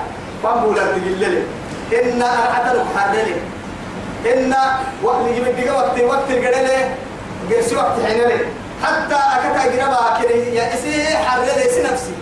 بامبولا 0.44 0.82
تقول 0.84 1.18
لي. 1.18 1.42
إن 1.92 2.22
أتلو 2.22 2.84
حرلي 2.96 3.34
إن 4.32 4.54
وقت 5.02 5.26
يجيب 5.26 5.44
دقة 5.56 5.76
وقت 5.76 6.00
وقت 6.00 6.30
الجدل 6.30 6.68
جلس 7.50 7.72
وقت 7.72 7.92
حينلي 8.06 8.38
حتى 8.82 9.14
أكتا 9.14 9.76
جربا 9.76 10.18
كده 10.22 10.34
يا 10.34 10.74
إسي 10.74 11.16
حرلي 11.16 11.66
إسي 11.66 11.82
نفسي. 11.82 12.12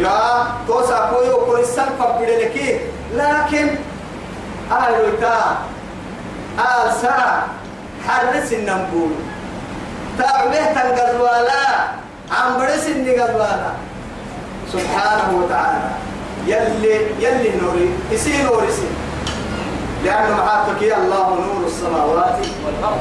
يا 0.00 0.46
توسا 0.66 1.10
كوي 1.14 1.30
وكل 1.30 1.60
السلفة 1.60 2.18
بدلكي 2.18 2.80
لكن 3.14 3.68
آل 4.72 5.20
تا 5.20 5.56
آل 6.58 6.92
سا 7.02 7.42
حرس 8.08 8.52
النمبول 8.52 9.10
تعبه 10.18 10.64
تنقذوالا 10.74 11.64
عم 12.30 12.58
برس 12.58 12.86
النقذوالا 12.86 13.72
سبحانه 14.72 15.28
وتعالى 15.38 15.90
يلي 16.46 16.94
يلي 17.20 17.50
نوري 17.62 17.90
يسي 18.10 18.42
نوري 18.42 18.72
سي. 18.72 18.88
لأنه 20.04 20.36
معاتك 20.36 20.82
يا 20.82 20.96
الله 20.96 21.28
نور 21.28 21.66
السماوات 21.66 22.38
والأرض. 22.66 23.00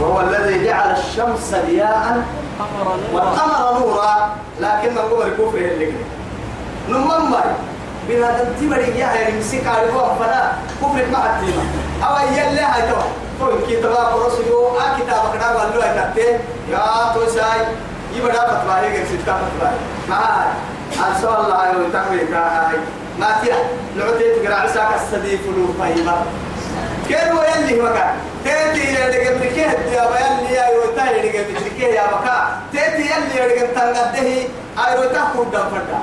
وهو 0.00 0.20
الذي 0.20 0.64
جعل 0.64 0.90
الشمس 0.90 1.54
ضياء 1.66 2.24
والقمر 3.12 3.78
نورا 3.78 4.30
لكن 4.60 4.98
القمر 4.98 5.28
كفر 5.28 5.58
اللي 5.58 5.92
نمم 6.88 7.34
بهذا 8.08 8.42
التمري 8.42 8.98
يا 8.98 9.06
هاي 9.06 9.32
مسك 9.38 9.66
على 9.66 9.92
هو 9.92 10.14
فلا 10.18 10.52
كفر 10.80 11.06
ما 11.12 11.20
التيمة 11.26 11.62
أو 12.06 12.16
يلا 12.36 12.74
هاي 12.74 12.82
توا 12.90 13.02
تو 13.40 13.66
كتاب 13.68 14.10
رسول 14.26 14.78
آ 14.78 14.98
كتاب 14.98 15.22
كنا 15.32 15.48
والله 15.56 16.10
كتة 16.14 16.40
يا 16.70 17.12
تو 17.14 17.26
ساي 17.34 17.60
يبدا 18.16 18.42
هي 18.80 18.88
غير 18.92 19.06
ستة 19.06 19.32
فتوى 19.38 19.70
ما 20.08 20.18
أرسل 21.06 21.28
الله 21.28 21.86
يتقوي 21.86 22.18
كاي 22.18 22.78
ما 23.20 23.26
تيا 23.42 23.56
تيجي 24.18 24.34
تقرأ 24.34 24.54
عساك 24.54 24.88
السديف 24.94 25.40
لو 25.46 25.72
فاهمة 25.78 26.16
كيف 27.08 27.32
هو 27.32 27.42
يلي 27.42 27.82
مكان 27.82 28.14
تيتي 28.44 28.88
يلي 28.94 29.28
قبل 29.28 29.46
كيه 29.46 29.70
يا 29.96 30.04
بيلي 30.10 30.54
يا 30.54 30.66
يوتا 30.74 31.10
يلي 31.10 31.38
قبل 31.38 31.68
كيه 31.78 31.86
يا 31.86 32.06
بكا 32.06 32.58
تيتي 32.72 33.02
يلي 33.12 33.42
يلي 33.42 33.60
قبل 33.60 33.74
تنقده 33.74 34.28
أي 34.78 34.96
يوتا 34.96 35.28
كود 35.36 35.52
فردا 35.52 36.00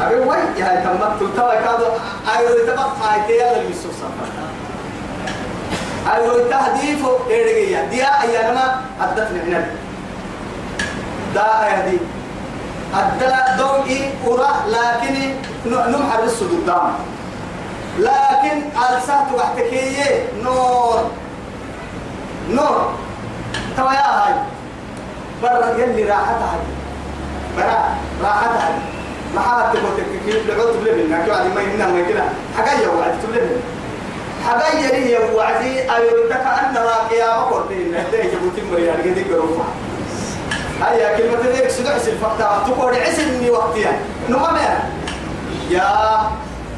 أبي 0.00 0.14
وين 0.14 0.56
يا 0.56 0.84
تمت 0.84 1.36
توا 1.36 1.54
كادو. 1.54 1.86
أي 2.36 2.44
يوتا 2.46 2.74
بقى 2.74 3.20
تيتي 3.26 3.34
يلي 3.38 3.70
يسوع 3.70 3.92
سفر. 3.92 4.28
أي 6.14 6.24
يوتا 6.24 6.56
هديفو 6.66 7.10
يلي 7.30 7.72
يا. 7.72 7.84
ديا 7.84 8.22
أيامنا 8.22 8.80
أدتني 9.00 9.40
هنا 9.40 9.66
دا 11.34 11.42
هدي 11.42 11.98
أدلا 12.94 13.64
ورا 14.26 14.50
لكن 14.68 15.14
نمحر 15.66 16.22
السدود 16.24 16.66
دام. 16.66 16.94
لكن 17.98 18.62
ألسات 18.74 19.26
وحتكية 19.34 20.28
نور. 20.42 21.10
نور. 22.50 22.92
توا 23.76 23.92
يا 23.92 24.06
هاي. 24.06 24.34
برا 25.42 25.68
يلي 25.78 26.04
راحتها 26.04 26.58
برا 27.56 27.94
ما 29.34 29.40
حد 29.40 29.72
تقول 29.72 29.92
كيف 30.26 30.48
لعوت 30.48 30.76
بلبن 30.76 31.12
عادي 31.12 31.48
ما 31.54 31.62
يمنا 31.62 31.86
ما 31.86 32.08
كده 32.08 32.24
حاجة 32.56 32.88
وعد 32.90 33.14
تبلبن 33.22 33.60
حاجة 34.46 34.78
يلي 34.78 35.34
وعدي 35.34 35.90
أيوة 35.92 36.28
كأن 36.28 36.76
راقيا 36.76 37.26
ما 37.26 37.42
قلتين 37.42 37.92
ده 37.92 38.22
جبوتي 38.22 38.62
مريان 38.72 39.02
كده 39.04 39.36
قروفا 39.36 39.64
هيا 40.82 41.16
كلمة 41.18 41.38
ذيك 41.52 41.68
سدعس 41.70 42.08
الفقطة 42.08 42.62
تقول 42.66 42.94
عسني 42.94 43.50
وقتها 43.50 43.92
نمام 44.28 44.56
يا 45.70 46.30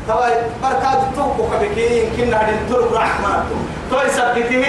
توا 0.08 0.26
بركات 0.62 0.98
توكو 1.16 1.42
كبكي 1.52 2.02
يمكن 2.02 2.34
هذه 2.34 2.58
تلو 2.68 2.96
رحمة 2.96 3.44
توي 3.90 4.10
سبته 4.10 4.64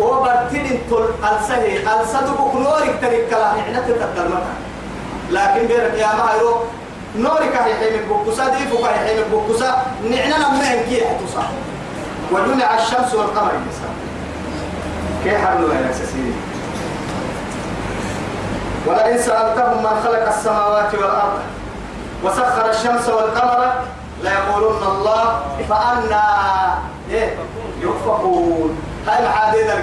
وبرتين 0.00 0.80
تل 0.90 1.04
ألسه 1.24 1.66
ألسه 2.00 2.20
بكنورك 2.20 2.94
تريك 3.02 3.28
كلا 3.30 3.52
نحن 3.52 3.74
تتقدر 3.88 4.28
مكان 4.28 4.56
لكن 5.30 5.66
بيرك 5.66 5.94
يا 5.98 6.06
ما 6.06 6.30
يرو 6.38 6.56
نورك 7.18 7.56
هي 7.56 7.74
حيم 7.74 8.08
بوكسا 8.08 8.48
دي 8.48 8.66
فوق 8.66 8.88
هي 8.88 9.08
حيم 9.08 9.22
بوكسا 9.30 9.82
نحن 10.10 10.30
لما 10.32 10.74
هنكي 10.74 11.04
حتصا 11.06 11.44
وجمع 12.32 12.74
الشمس 12.74 13.14
والقمر 13.14 13.52
يسا. 13.52 13.88
كيف 15.24 15.46
حلوا 15.46 15.74
يا 15.74 15.92
سيدي. 15.92 16.32
ولئن 18.86 19.18
سألتهم 19.18 19.82
من 19.82 20.00
خلق 20.04 20.28
السماوات 20.28 20.94
والأرض 20.94 21.38
وسخر 22.24 22.70
الشمس 22.70 23.08
والقمر 23.08 23.72
ليقولن 24.22 24.82
الله 24.82 25.40
فأنا 25.68 26.24
إيه؟ 27.10 27.34
يؤفكون. 27.80 28.78
هاي 29.06 29.22
العادة 29.22 29.74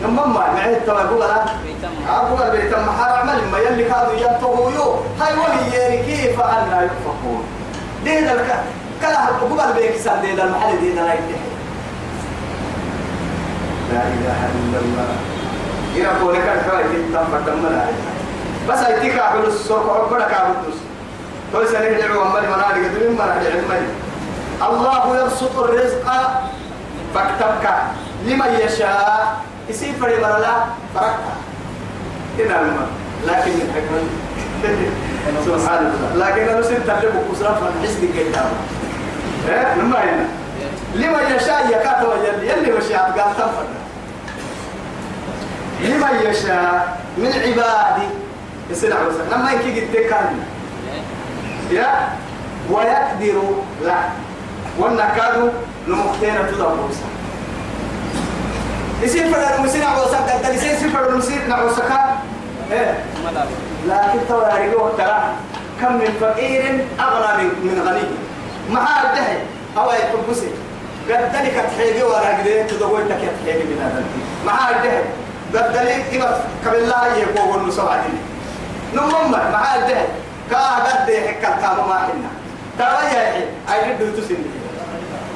الجنانة 0.00 0.22
نمما 0.22 0.52
معي 0.52 0.76
التوى 0.76 1.02
أقول 1.02 1.22
أنا 1.22 1.44
أقول 2.08 2.42
البيت 2.42 2.74
ما 2.74 2.92
حرام 2.92 3.26
ما 3.52 3.58
يلي 3.58 3.84
كانوا 3.84 4.12
ينتهوا 4.12 4.70
يو 4.70 4.94
هاي 5.20 5.36
وهي 5.38 5.78
يعني 5.78 6.02
كيف 6.02 6.40
أنا 6.40 6.82
يؤفكون 6.82 7.44
دين 8.04 8.28
الك 8.28 8.60
كلا 9.00 9.24
أقول 9.24 9.60
البيت 9.60 10.00
سان 10.00 10.20
دين 10.20 10.40
المحل 10.40 10.80
دين 10.80 10.96
لا 10.96 11.14
لا 13.92 14.02
إله 14.02 14.50
إلا 14.54 14.78
الله. 14.78 15.08
إذا 15.96 16.10
كونك 16.22 16.36
الحوالي 16.36 17.02
تم 17.12 17.24
فتمنا 17.32 17.86
بس 18.68 18.78
أيتك 18.78 19.18
أقول 19.18 19.44
السوق 19.44 19.96
عبرك 19.96 20.32
أقول 20.32 20.74
تو 21.52 21.64
سنه 21.66 21.90
دعوا 21.90 22.26
أمري 22.26 22.46
منادي 22.46 22.88
قدرين 22.88 23.12
منادي 23.12 23.46
علمي 23.48 23.86
الله 24.68 25.20
يبسط 25.20 25.58
الرزق. 25.58 26.06
فاكتبك 27.14 27.66
لمن 28.26 28.60
يشاء. 28.64 29.36
يصير 29.70 29.92
فري 30.00 30.16
مرلا 30.16 30.54
فرقها 30.94 31.34
إذا 32.38 32.60
الماء 32.60 32.88
لكن 33.26 33.50
من 33.50 33.72
حكمة 33.74 34.00
سبحان 35.46 35.86
الله. 35.86 36.26
لكن 36.28 36.48
أنا 36.48 36.62
سنت 36.62 36.90
تجيب 36.90 37.10
كسرة 37.32 37.54
فنحسن 37.60 38.00
كيتام 38.12 38.50
إيه؟ 39.48 39.74
لما 39.74 39.98
هنا؟ 40.04 40.26
لمن 40.94 41.36
يشاء 41.36 41.66
يكاتب 41.70 42.08
يلي 42.24 42.48
يلي 42.48 42.72
مشاء 42.78 43.02
قال 43.18 43.36
تنفر. 43.36 43.64
لمن 45.80 46.30
يشاء 46.30 46.98
من 47.18 47.26
عبادي 47.32 48.06
يصير 48.70 48.96
عوسى 48.96 49.18
لما 49.32 49.52
يكي 49.52 49.80
قد 49.80 49.92
تكلم 49.92 50.44
يا؟ 51.70 52.08
ويقدر 52.70 53.42
لا 53.84 53.94
والنكاد 54.78 55.52
نمختين 55.88 56.34
تدبوسا 56.50 57.08
يصير 59.02 59.34
فرد 59.34 59.60
مسير 59.64 59.84
عوسا 59.84 60.18
قد 60.44 60.54
يصير 60.54 60.90
فرد 60.90 61.14
مسير 61.14 61.46
نعوسا 61.48 62.20
إيه. 62.72 63.04
لكن 63.86 64.18
تواري 64.28 64.70
ترى 64.98 65.22
كم 65.80 65.92
من 65.92 66.16
فقير 66.20 66.86
أغنى 67.00 67.44
من 67.44 67.82
غني. 67.86 68.02
ما 68.70 68.80
هذا 68.80 69.26
أو 69.76 69.90
يحبسي 69.90 70.48
قد 71.08 71.34
ذلك 71.34 71.64
تحيجي 71.76 72.02
ورا 72.02 72.38
قديه 72.38 72.62
تدور 72.62 73.00
لك 73.00 73.22
تحيجي 73.44 73.64
من 73.64 73.78
هذا 73.82 74.04
ما 74.46 74.52
هذا 74.52 75.02
قد 75.54 75.76
ذلك 75.76 76.04
إما 76.14 76.40
قبل 76.66 76.76
الله 76.76 77.16
يقول 77.16 77.60
النسوة 77.60 77.96
نمم 78.94 79.30
ما 79.30 79.58
هذا 79.58 80.02
كا 80.50 80.58
قد 80.58 81.10
حكا 81.10 81.50
كام 81.60 81.88
ما 81.88 81.98
حنا. 81.98 82.30
ترى 82.78 83.14
يا 83.14 83.34
أي 83.74 83.92
قد 83.92 84.14
تسن 84.16 84.36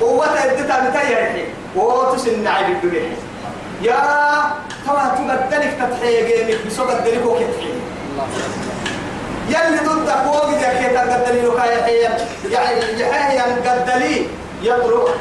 قوة 0.01 0.27
إدتا 0.27 0.81
متى 0.83 1.13
يا 1.13 1.33
حي 1.33 1.45
وتسن 1.77 2.47
عيد 2.47 2.69
الدنيا. 2.71 3.17
يا 3.83 4.01
ترى 4.87 5.13
تقدرك 5.17 5.75
تتحيي 5.81 6.45
جيمك 6.47 6.67
بسوق 6.67 6.91
الدنيا 6.91 7.25
وكتحيي 7.25 7.75
يلي 9.49 9.79
ضدك 9.87 10.27
وقت 10.27 10.63
يا 10.63 10.73
كي 10.79 10.95
تقدري 10.95 11.41
لك 11.41 11.59
يا 11.65 12.19
يعني 12.51 13.01
يحيى 13.01 13.41
قدلي. 13.41 14.27
يطرق 14.63 15.17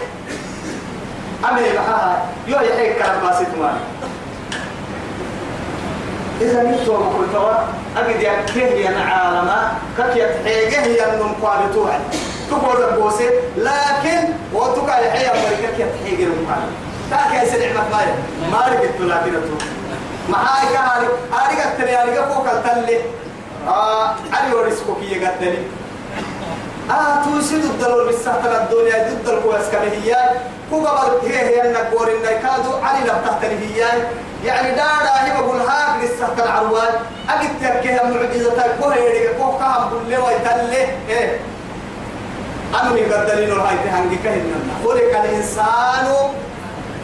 أمي 1.52 1.62
بحاها 1.62 2.26
يو 2.48 2.58
يحيي 2.60 2.94
كلام 2.94 3.20
باسط 3.24 3.48
مالي. 3.60 3.80
إذا 6.42 6.64
نتوى 6.64 6.98
بكل 6.98 7.34
توا 7.34 7.54
أجد 7.98 8.22
يكيه 8.22 8.88
ين 8.90 8.98
عالما 8.98 9.72
كك 9.98 10.16
يتحيجه 10.16 10.86
ين 10.86 11.36
قابتوها 11.42 12.00
تقول 12.50 12.84
البوسي 12.84 13.30
لكن 13.58 14.20
وتوكا 14.54 14.92
يحيى 14.98 15.28
مريكك 15.28 15.80
يتحيجه 15.80 16.24
المقابل 16.24 16.72
تاكي 17.14 17.44
يسرع 17.44 17.70
مكاية 17.82 18.16
ما 18.52 18.60
رجعت 18.68 19.00
لكن 19.00 19.34
معاي 20.30 20.74
كهاري 20.74 21.08
هاري 21.34 21.62
قتلي 21.62 21.96
هاري 21.96 22.18
قفوك 22.18 22.48
التلي 22.48 23.00
آه 23.68 24.16
علي 24.34 24.54
ورسكوك 24.56 24.98
يقتلي 25.02 25.58
آه 26.90 27.24
توسيد 27.24 27.64
الدلول 27.64 28.06
بالسهتنا 28.06 28.64
الدنيا 28.64 29.10
ضد 29.10 29.30
القوس 29.30 29.66
كمهياي 29.72 30.30
كوكا 30.70 30.92
بل 30.92 31.28
هي 31.28 31.38
هي 31.38 31.68
النقور 31.68 32.08
النكادو 32.08 32.72
علي 32.84 33.00
لم 33.00 33.18
تحتني 33.26 33.58
هياي 33.60 34.02
يعني 34.46 34.76
دارا 34.76 35.24
هي 35.24 35.42
بقول 35.42 35.62
هاك 35.62 36.04
للسهت 36.04 36.40
العروان. 36.40 36.94
أجد 37.30 37.50
تركيها 37.62 38.04
معجزة 38.04 38.64
كوه 38.82 38.96
يدك 38.96 39.38
كوه 39.38 39.60
كهم 39.60 39.90
بلي 39.90 40.18
ويتلي. 40.18 40.88
إيه. 41.10 41.40
أمني 42.82 43.02
قدلين 43.02 43.52
الهاي 43.52 43.76
تهنجي 43.86 44.16
كهننا. 44.16 44.56
خلق 44.84 45.24
الإنسان 45.24 46.08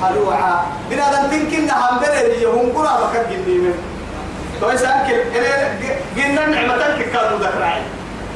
هلوعا 0.03 0.65
بنا 0.89 1.05
دم 1.13 1.29
تنكن 1.31 1.65
نهم 1.67 1.99
بري 1.99 2.41
يهم 2.41 2.71
قرا 2.75 2.93
بكر 3.01 3.23
جنين 3.31 3.73
تو 4.61 4.69
يسألك 4.69 5.27
جنة 6.15 6.45
نعمتك 6.45 7.11
كانوا 7.13 7.39
ذكرعين 7.39 7.83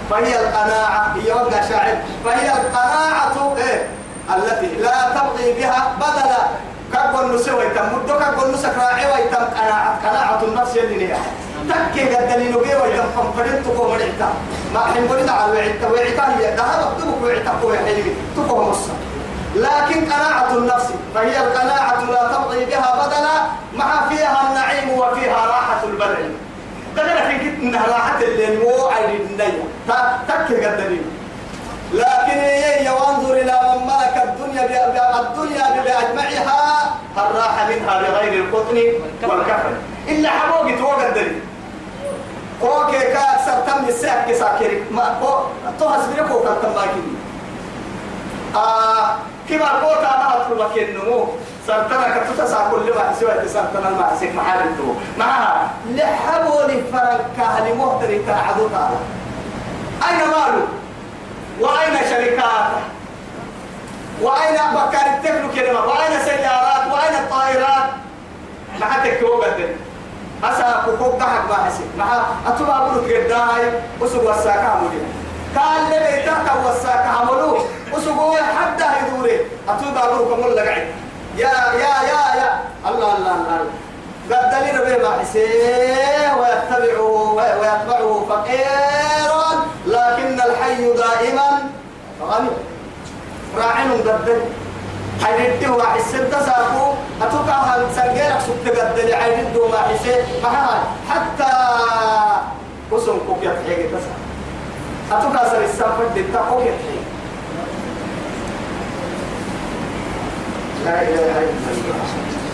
فهي 0.10 0.40
القناعة 0.40 1.16
هي 1.16 1.32
وقع 1.32 1.62
شاعر. 1.70 1.98
فهي 2.26 2.48
القناعة 2.52 3.56
إيه؟ 3.58 3.88
التي 4.36 4.76
لا 4.76 5.10
تبغي 5.16 5.54
بها 5.54 5.94
بدلا. 5.98 6.44
كقول 6.94 7.36
نسوي 7.36 7.70
تم 7.70 7.86
مدو 7.96 8.20
كقول 8.20 8.54
نسك 8.54 8.74
راعي 8.78 9.06
ويتم 9.06 9.46
قناعة. 9.58 10.10
قناعة 10.10 10.44
النفس 10.44 10.78
اللي 10.78 11.06
نيا 11.06 11.18
تكي 11.70 12.16
قد 12.16 12.32
اللي 12.32 12.50
نبيه 12.50 12.76
ويتم 12.76 13.04
فنفرين 13.16 13.64
تقوم 13.64 13.96
العتا 13.96 14.30
ما 14.74 14.80
حين 14.94 15.08
قلنا 15.08 15.32
على 15.32 15.52
وعتا 15.54 15.88
وعتا 15.88 16.38
هي. 16.38 16.56
ذهب 16.56 16.98
تبك 17.00 17.24
وعتا 17.24 17.52
قوي 17.62 17.78
حيني 17.78 18.12
تقوم 18.36 18.70
مصر 18.70 18.92
لكن 19.56 20.06
قناعة 20.12 20.52
النفس 20.58 20.90
فهي 21.16 21.38
القناعة 21.44 22.04
لا 22.12 22.34
تبغي 22.34 22.66
بها 22.66 23.06
بدلا 23.08 23.42
مع 23.76 24.10
فيها 24.10 24.48
النعيم 24.50 24.90
وفيها 25.00 25.46
راحة 25.46 25.84
البدن. 25.84 26.34
قدرت 26.98 27.44
إنها 27.64 27.88
راحت 27.88 28.24
اللي 28.24 28.58
مو 28.58 28.88
عيد 28.88 29.22
النية 29.22 29.64
تكي 30.28 30.66
قدرين 30.66 31.06
لكن 31.94 32.40
هي 32.40 32.90
وانظر 32.90 33.34
إلى 33.34 33.60
من 33.76 33.88
ملك 33.88 34.24
الدنيا 34.24 34.66
الدنيا 35.20 35.82
بأجمعها 35.84 36.84
هل 37.18 37.36
راح 37.36 37.68
منها 37.70 38.02
بغير 38.02 38.44
القطن 38.44 38.78
والكفن؟ 39.24 39.74
إلا 40.08 40.30
حبوقي 40.30 40.78
توقع 40.78 41.08
الدليل 41.08 41.40
كوكي 42.62 43.00
كا 43.00 43.20
أكثر 43.20 43.54
تم 43.68 43.88
الساعة 43.88 44.32
كساكري 44.32 44.84
ما 44.92 45.16
كو 45.22 45.34
توهس 45.80 46.06
بيكو 46.06 46.40
كتم 46.40 46.74
باكي 46.74 47.04
آه 48.56 49.16
كما 49.50 49.70
كوتا 49.82 50.12
ما 50.18 50.28
أطلب 50.38 50.62
كنمو 50.76 51.28
سرطنا 51.68 52.18
كتوتا 52.18 52.70
كل 52.72 52.92
واحد 52.92 53.16
سوى 53.20 53.48
سرطنا 53.48 53.90
المعسك 53.90 54.32
محاربتو 54.36 54.94
معها. 55.18 55.70
لحبوني 55.90 56.84
فرنكا 56.92 57.48
لمهتري 57.66 58.20
تعدو 58.28 58.68
تعالى 58.68 58.98
أين 60.10 60.20
مالو؟ 60.32 60.64
وأين 61.60 61.96
شركاته 62.10 62.82
وأين 64.22 64.58
بكار 64.74 65.08
التكنو 65.18 65.52
كلمة 65.56 65.80
وأين 65.80 66.20
سيارات؟ 66.26 66.84
وأين 66.94 67.16
الطائرات؟ 67.24 67.90
ما 68.80 68.86
حتى 68.86 69.12
كوبت 69.16 69.76
أسا 70.44 70.84
كوكو 70.86 71.18
كحك 71.18 71.50
ما 71.50 71.56
حسي 71.66 71.84
ما 71.98 72.26
أتوما 72.48 72.88
بلوك 72.88 73.06
قداي. 73.06 73.64
وسوق 74.02 74.30
وساكا 74.30 74.82
مدينة. 74.84 75.23
قال 75.58 75.82
لي 75.90 76.00
بيتك 76.00 76.48
وساكا 76.66 77.10
عملو. 77.10 77.58
وسوق 77.94 78.38
حتى 78.40 78.86
يدوري 79.08 79.38
أتوما 79.70 80.02
بلوك 80.12 80.40
مول 80.40 80.56
لقعي 80.58 80.88
يا 81.38 81.54
يا 81.84 81.94
يا 82.12 82.22
يا. 82.40 82.50
الله 82.90 83.18
الله 83.18 83.36
الله. 83.36 83.60
قد 84.32 84.50
دليل 84.52 84.78
به 84.86 85.04
ما 85.10 85.18
حسيه 85.22 86.34
ويتبعه 86.40 87.34
ويتبعه 87.36 88.26
فقيرا 88.30 89.50
لكن 89.88 90.42
الحي 90.42 90.94
دائما 90.94 91.50
غني 92.22 92.50
راعن 93.58 93.92
قد 93.92 94.42
حيدي 95.24 95.68
واحد 95.68 96.00
ستة 96.02 96.46
ساقو 96.46 96.94
أتوقع 97.22 97.78
سنجيرك 97.96 98.40
سبت 98.48 98.80
قد 98.80 99.00
لي 99.00 99.16
حيدي 99.16 99.60
ما 99.72 99.78
حسين. 99.78 100.22
ما 100.44 100.84
حتى 101.10 101.52
وسم 102.92 103.18
كوك 103.28 103.44
يتحيق 103.44 103.90
تسا 103.92 104.14
أتوقع 105.12 105.44
سر 105.50 105.64
السفر 105.64 106.04
لا 110.86 111.02
إله 111.02 111.36
إلا 111.40 111.70
الله. 111.74 112.02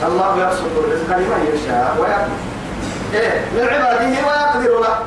الله 0.07 0.29
يرزق 0.38 0.73
الرزق 0.77 1.09
لمن 1.17 1.41
يشاء 1.53 1.95
ويقدر. 1.99 2.39
إيه 3.13 3.41
من 3.55 3.67
عباده 3.67 4.05
ويقدر 4.27 4.79
له. 4.79 4.97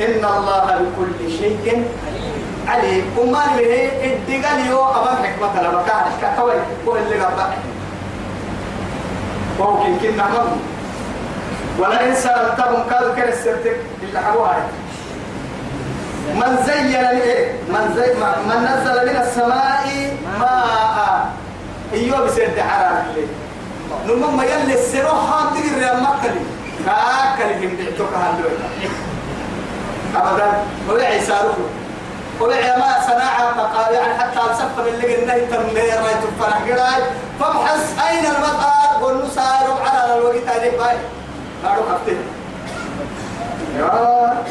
إن 0.00 0.24
الله 0.24 0.66
بكل 0.82 1.30
شيء 1.38 1.84
عليم. 2.68 3.04
وما 3.18 3.44
له 3.56 3.90
الدقال 4.04 4.66
يو 4.66 4.84
أمام 4.84 5.16
حكمة 5.24 5.62
لما 5.62 5.82
كان 5.86 6.04
كتوي 6.22 6.54
هو 6.86 6.96
اللي 6.96 7.20
قبل 7.20 7.42
ممكن 9.60 9.98
كنا 9.98 10.26
مم 10.28 10.50
ولا 11.78 12.08
إن 12.08 12.14
سألتهم 12.14 12.82
قالوا 12.90 13.14
كان 13.14 13.28
السرتك 13.28 13.76
إلا 14.02 14.20
حبوها. 14.20 14.68
من 16.34 16.58
زين 16.66 16.92
لإيه 16.92 17.52
من 17.68 17.94
زي 17.96 18.14
من 18.48 18.58
نزل 18.64 18.96
من 19.08 19.16
السماء 19.22 20.16
ماء. 20.38 21.30
إيوه 21.92 22.20
بسد 22.20 22.60
حرام 22.60 23.04
نمم 24.06 24.40
يلي 24.40 24.74
السروح 24.74 25.20
هان 25.32 25.46
تقدر 25.54 25.82
يا 25.82 25.94
مكلي 25.94 26.42
كاكل 26.86 27.66
هم 27.66 27.76
دعتك 27.76 28.12
هالدوي 28.14 28.56
ابدا. 30.16 30.52
ولا 30.88 31.06
عيسى 31.06 31.36
ولا 32.40 32.78
ما 32.78 33.00
صناعة 33.06 33.54
مقال 33.56 33.94
يعني 33.94 34.14
حتى 34.18 34.40
السفر 34.50 34.88
اللي 34.88 35.16
قلنا 35.16 35.34
تنمير 35.34 36.02
رايت 36.04 36.22
الفرح 36.28 36.58
قراي. 36.68 37.02
فابحث 37.40 37.98
أين 38.08 38.24
المطار؟ 38.26 39.28
سائر 39.34 39.76
على 39.86 40.14
الوقت. 40.18 40.48
هذه 40.48 40.70
باي. 40.78 40.96
قالوا 41.64 41.84
خفتين 41.92 42.18
يا 43.78 44.44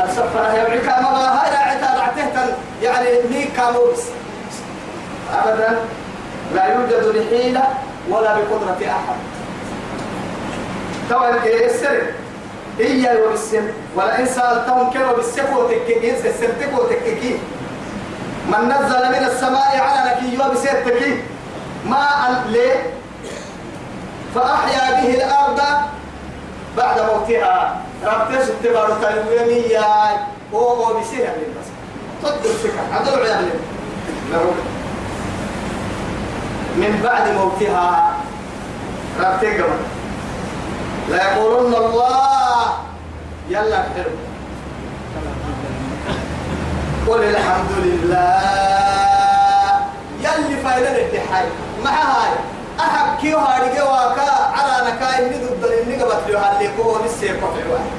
السفر 0.00 0.54
يا 0.56 0.64
بعيك 0.64 0.86
ما 0.86 1.42
هاي 1.42 1.50
راعتها 1.50 1.98
راعته 1.98 2.54
يعني 2.82 3.08
ميك 3.30 3.52
كاموس. 3.56 4.02
أبدا 5.34 5.78
لا 6.54 6.64
يوجد 6.64 7.16
لحيلة 7.16 7.64
ولا 8.08 8.34
بقدرة 8.34 8.78
أحد. 8.86 9.16
تو 11.10 11.24
السر 11.44 12.02
هي 12.78 13.16
وبالسم 13.16 13.68
ولا 13.96 14.20
إن 14.20 14.26
سألتهم 14.26 14.90
كانوا 14.90 15.16
بالسكو 15.16 15.68
تككين 15.68 16.14
السرتكو 16.14 16.82
تككين 16.82 17.38
من 18.48 18.68
نزل 18.68 19.08
من 19.08 19.26
السماء 19.26 19.80
على 19.80 20.10
نكي 20.10 20.42
وبسيرتكي 20.42 21.22
ماء 21.86 22.44
ليه؟ 22.48 22.90
فأحيا 24.34 25.00
به 25.00 25.14
الأرض 25.14 25.60
بعد 26.76 27.00
موتها. 27.00 27.80
ربتش 28.04 28.48
التبار 28.48 28.98
تلويمية 29.02 29.80
هو 30.54 31.00
بسيرها 31.00 31.34
من 31.36 31.54
بس 31.60 31.68
تدر 32.22 32.50
سكة 32.62 32.94
عدو 32.94 33.22
عيال 33.22 33.48
من 36.76 37.00
بعد 37.04 37.28
موتها 37.28 38.14
ربتك 39.20 39.64
لا 41.10 41.32
يقولون 41.32 41.74
الله 41.74 42.72
يلا 43.50 43.80
أكتر 43.86 44.10
قل 47.08 47.22
الحمد 47.24 47.70
لله 47.76 48.40
يلي 50.20 50.56
فايدة 50.56 51.06
الدحاي 51.06 51.44
مع 51.84 51.90
هاي 51.90 52.51
أحب 52.86 53.20
كيو 53.20 53.38
هاري 53.38 53.80
واكا 53.80 54.30
على 54.56 54.74
نكاي 54.90 55.28
ندو 55.28 55.48
الدليل 55.54 55.98
نقبت 55.98 56.30
له 56.30 56.38
هاللي 56.38 56.68
كو 56.76 56.96
لسه 57.04 57.26
يقفل 57.26 57.64
واحد 57.70 57.90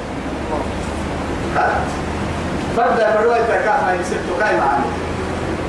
فردا 2.78 3.12
فروي 3.12 3.40
تكافى 3.40 3.92
يسبتو 4.02 4.34
كاي 4.40 4.58
معاني. 4.58 4.86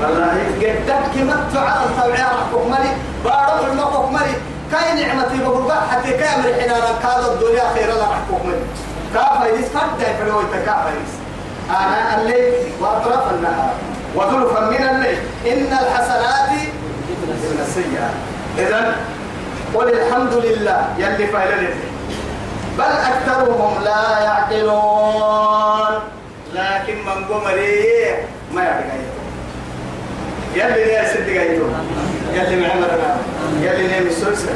والله. 0.03 0.37
قدك 0.61 1.03
كمت 1.14 1.57
على 1.57 1.85
الطبيعة 1.85 2.29
رحكم 2.29 2.70
ملي 2.70 2.92
بارو 3.24 3.72
المقف 3.72 4.12
ملي 4.12 4.35
كاي 4.72 5.05
نعمتي 5.05 5.38
بقربا 5.44 5.74
حتى 5.90 6.11
كامل 6.11 6.55
حنانا 6.61 6.92
كاد 7.03 7.24
الدنيا 7.33 7.64
خير 7.74 7.92
الله 7.92 8.09
رحكم 8.11 8.48
ملي 8.48 8.66
كافى 9.14 9.48
يس 9.55 9.68
فردا 9.68 10.12
فروي 10.18 10.44
تكافى 10.53 10.88
يس 10.88 11.14
أنا 11.70 12.20
الليل 12.20 12.55
وأطراف 12.81 13.31
النهار. 13.31 13.74
وظلفا 14.16 14.61
من 14.61 14.88
الليل. 14.88 15.18
إن 15.46 15.72
الحسنات 15.72 16.50
من 17.20 17.61
السيئات. 17.68 18.34
إذا 18.59 18.97
قل 19.75 19.88
الحمد 19.88 20.33
لله 20.35 20.87
يلي 20.99 21.27
فايلة 21.27 21.75
بل 22.79 22.85
أكثرهم 22.85 23.85
لا 23.85 24.21
يعقلون. 24.25 26.01
لكن 26.55 26.95
من 27.07 27.25
قمري 27.25 28.14
ما 28.55 28.62
يعقل 28.62 29.05
يلي 30.55 30.85
ليه 30.85 31.05
سد 31.09 31.29
قايتو 31.38 31.64
يلي 32.35 32.57
معمرنا 32.69 33.17
يلي 33.61 33.87
ليه 33.88 34.01
مسوسة 34.01 34.53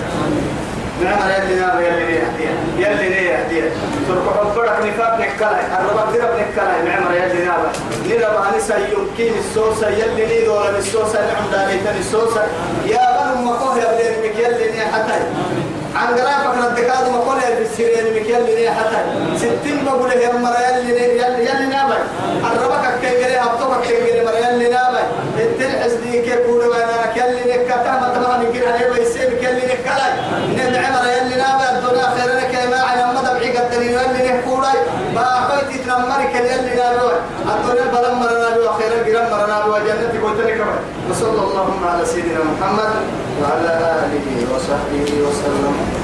معمر 1.04 1.30
يلي 1.38 1.60
نار 1.60 1.80
يلي 1.80 2.06
ليه 2.06 2.20
هدية 2.22 2.86
يلي 2.88 3.08
ليه 3.08 3.36
هدية 3.36 3.70
ترك 4.08 4.22
حبرك 4.38 4.76
نفاق 4.86 5.14
نكلاي 5.20 5.60
الربك 5.80 6.16
درب 6.18 6.30
نكلاي. 6.34 6.82
معمر 6.86 7.14
يلي 7.14 7.44
نار. 7.44 7.70
نرب 8.06 8.54
أنسا 8.54 8.76
يمكن 8.78 9.38
السوسة 9.38 9.88
يلي 9.88 10.26
ليه 10.26 10.46
دولة 10.46 10.78
السوسة 10.78 11.18
نعم 11.26 11.50
داليتن 11.52 11.98
السوسة 11.98 12.42
يا 12.86 13.07
بنو 13.48 13.56
مكوه 13.56 13.78
يا 13.78 13.92
بلين 13.92 14.30
مك 14.30 14.38
يلي 14.38 14.70
ليه 14.72 14.80
حتى 14.92 15.14
عن 15.96 16.06
قرافك 16.18 16.64
ردكاد 16.64 17.08
مقول 17.08 17.40
في 17.40 17.62
السيرين 17.62 18.14
مك 18.14 18.28
يلي 18.28 18.54
ليه 18.54 18.70
حتى 18.70 18.98
ستين 19.36 19.84
بقول 19.84 20.12
يا 20.12 20.32
مر 20.32 20.54
يلي 20.78 21.18
يلي 21.18 21.66
نابي. 21.66 21.94
الربك 22.44 23.00
كيجري 23.02 23.36
هبطك 23.38 23.82
كيجري 23.86 24.24
مر 24.24 24.32
يلي 24.34 24.68
نابي. 24.68 24.98
التلحس 25.38 25.92
دي 25.92 26.22
كيف 26.22 26.34
يقول 26.34 26.66
وأنا 26.66 27.12
نكتا 27.46 27.92
ما 28.00 28.12
تبغى 28.14 28.38
نقول 28.44 28.72
عليه 28.72 28.88
بيسيب 28.92 29.30
كلي 29.40 29.66
نكلاي 29.66 30.12
ندعم 30.54 30.94
يلي 31.16 31.36
نابي 31.36 31.64
الدنيا 31.78 32.06
خير 32.16 32.36
لك 32.36 32.68
ما 32.70 32.76
على 32.82 33.12
ما 33.14 33.20
دبعي 33.20 33.56
قدني 33.58 33.86
يلي 33.86 34.28
خويتي 35.48 35.78
تنمر 35.84 36.20
كلي 36.32 36.48
يلي 36.52 36.74
نابي 36.80 37.08
الدنيا 37.52 37.86
بلم 37.94 38.14
مرنا 38.20 38.48
بي 38.56 38.60
وخير 38.66 38.92
الجرام 39.00 39.30
مرنا 39.30 39.56
بي 39.64 39.70
وجنتي 39.70 40.18
قلت 40.18 40.40
لك 40.40 40.60
وصلى 41.10 41.40
اللهم 41.46 41.82
على 41.92 42.04
سيدنا 42.06 42.40
محمد 42.50 42.92
وعلى 43.42 43.72
آله 44.04 44.26
وصحبه 44.54 45.08
وسلم. 45.26 45.97